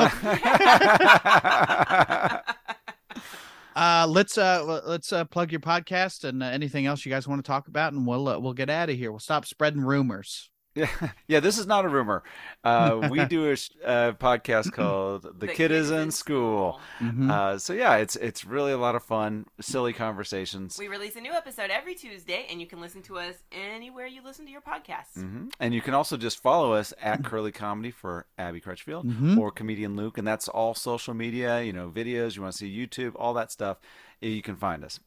[3.75, 7.43] uh, let's, uh, let's, uh, plug your podcast and uh, anything else you guys want
[7.43, 9.11] to talk about, and we'll, uh, we'll get out of here.
[9.11, 10.49] We'll stop spreading rumors.
[10.79, 11.39] Yeah, yeah.
[11.39, 12.23] This is not a rumor.
[12.63, 17.29] Uh, we do a sh- uh, podcast called "The, Kid, Is in School." Mhm.
[17.29, 20.77] Uh, so yeah, it's it's really a lot of fun, silly conversations.
[20.79, 24.21] We release a new episode every Tuesday, and you can listen to us anywhere you
[24.23, 25.15] listen to your podcasts.
[25.15, 29.37] hmm And you can also just follow us at Curly Comedy for Abby Crutchfield Mhm.
[29.37, 31.61] or Comedian Luke, and that's all social media.
[31.61, 32.35] You know, videos.
[32.35, 33.77] You want to see YouTube, all that stuff.
[34.21, 34.99] You can find us.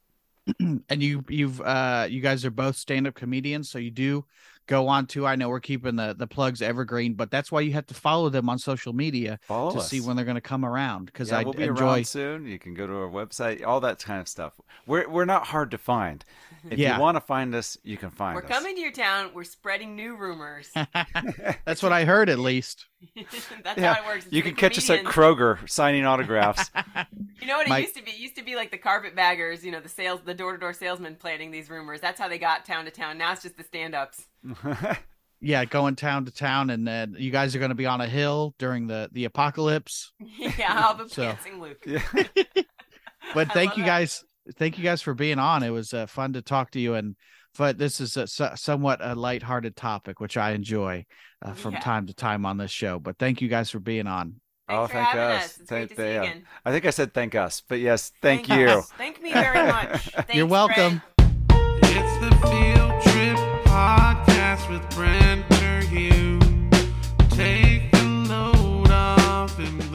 [0.59, 4.25] and you you've uh you guys are both stand-up comedians so you do
[4.67, 7.73] go on to i know we're keeping the the plugs evergreen but that's why you
[7.73, 9.89] have to follow them on social media Follow to us.
[9.89, 12.47] see when they're going to come around because yeah, i we'll be enjoy around soon.
[12.47, 14.53] You can go to our website, all that kind of stuff.
[14.87, 16.25] We're we're not hard to find.
[16.71, 16.95] If Yeah.
[16.95, 18.43] you want to find us, you can find us.
[18.43, 19.31] We're coming to your town.
[19.35, 20.71] We're spreading new rumors.
[21.65, 22.87] that's what i heard at least
[23.65, 24.25] That's Yeah, how it works.
[24.27, 25.05] It's You can catch us at.
[25.05, 26.71] Kroger signing autographs.
[27.41, 28.13] You know what it used to be?
[28.13, 31.51] It used to be like the carpetbaggers, you know, the sales, the door-to-door salesmen planting
[31.51, 32.01] these rumors.
[32.01, 33.19] That's how they got town to town.
[33.19, 34.27] Now it's just the stand-ups.
[35.41, 38.07] yeah going town to town and then you guys are going to be on a
[38.07, 41.83] hill during the the apocalypse yeah, all the So- dancing Luke.
[41.85, 42.01] yeah.
[43.35, 43.89] but I thank you that.
[43.89, 44.25] guys
[44.57, 47.17] thank you guys for being on it was uh, fun to talk to you and
[47.59, 51.05] but this is a so- somewhat a lighthearted topic which i enjoy
[51.43, 51.81] uh, from Yeah.
[51.81, 54.37] time to time on this show but thank you guys for being on
[54.69, 55.45] Thanks Oh, thank us.
[55.45, 55.59] us.
[55.59, 56.23] It's Thank- great to see you yeah.
[56.23, 56.45] again.
[56.65, 58.69] I think I said thank us, but yes, thank, Thank you.
[58.69, 58.91] us.
[58.97, 60.09] Thank me very much.
[60.11, 61.83] Thanks, you're welcome Brent.
[61.83, 63.37] It's the Field Trip
[63.67, 66.71] Podcast with Brent Terhune.
[67.31, 69.92] Take the load off and listen soon.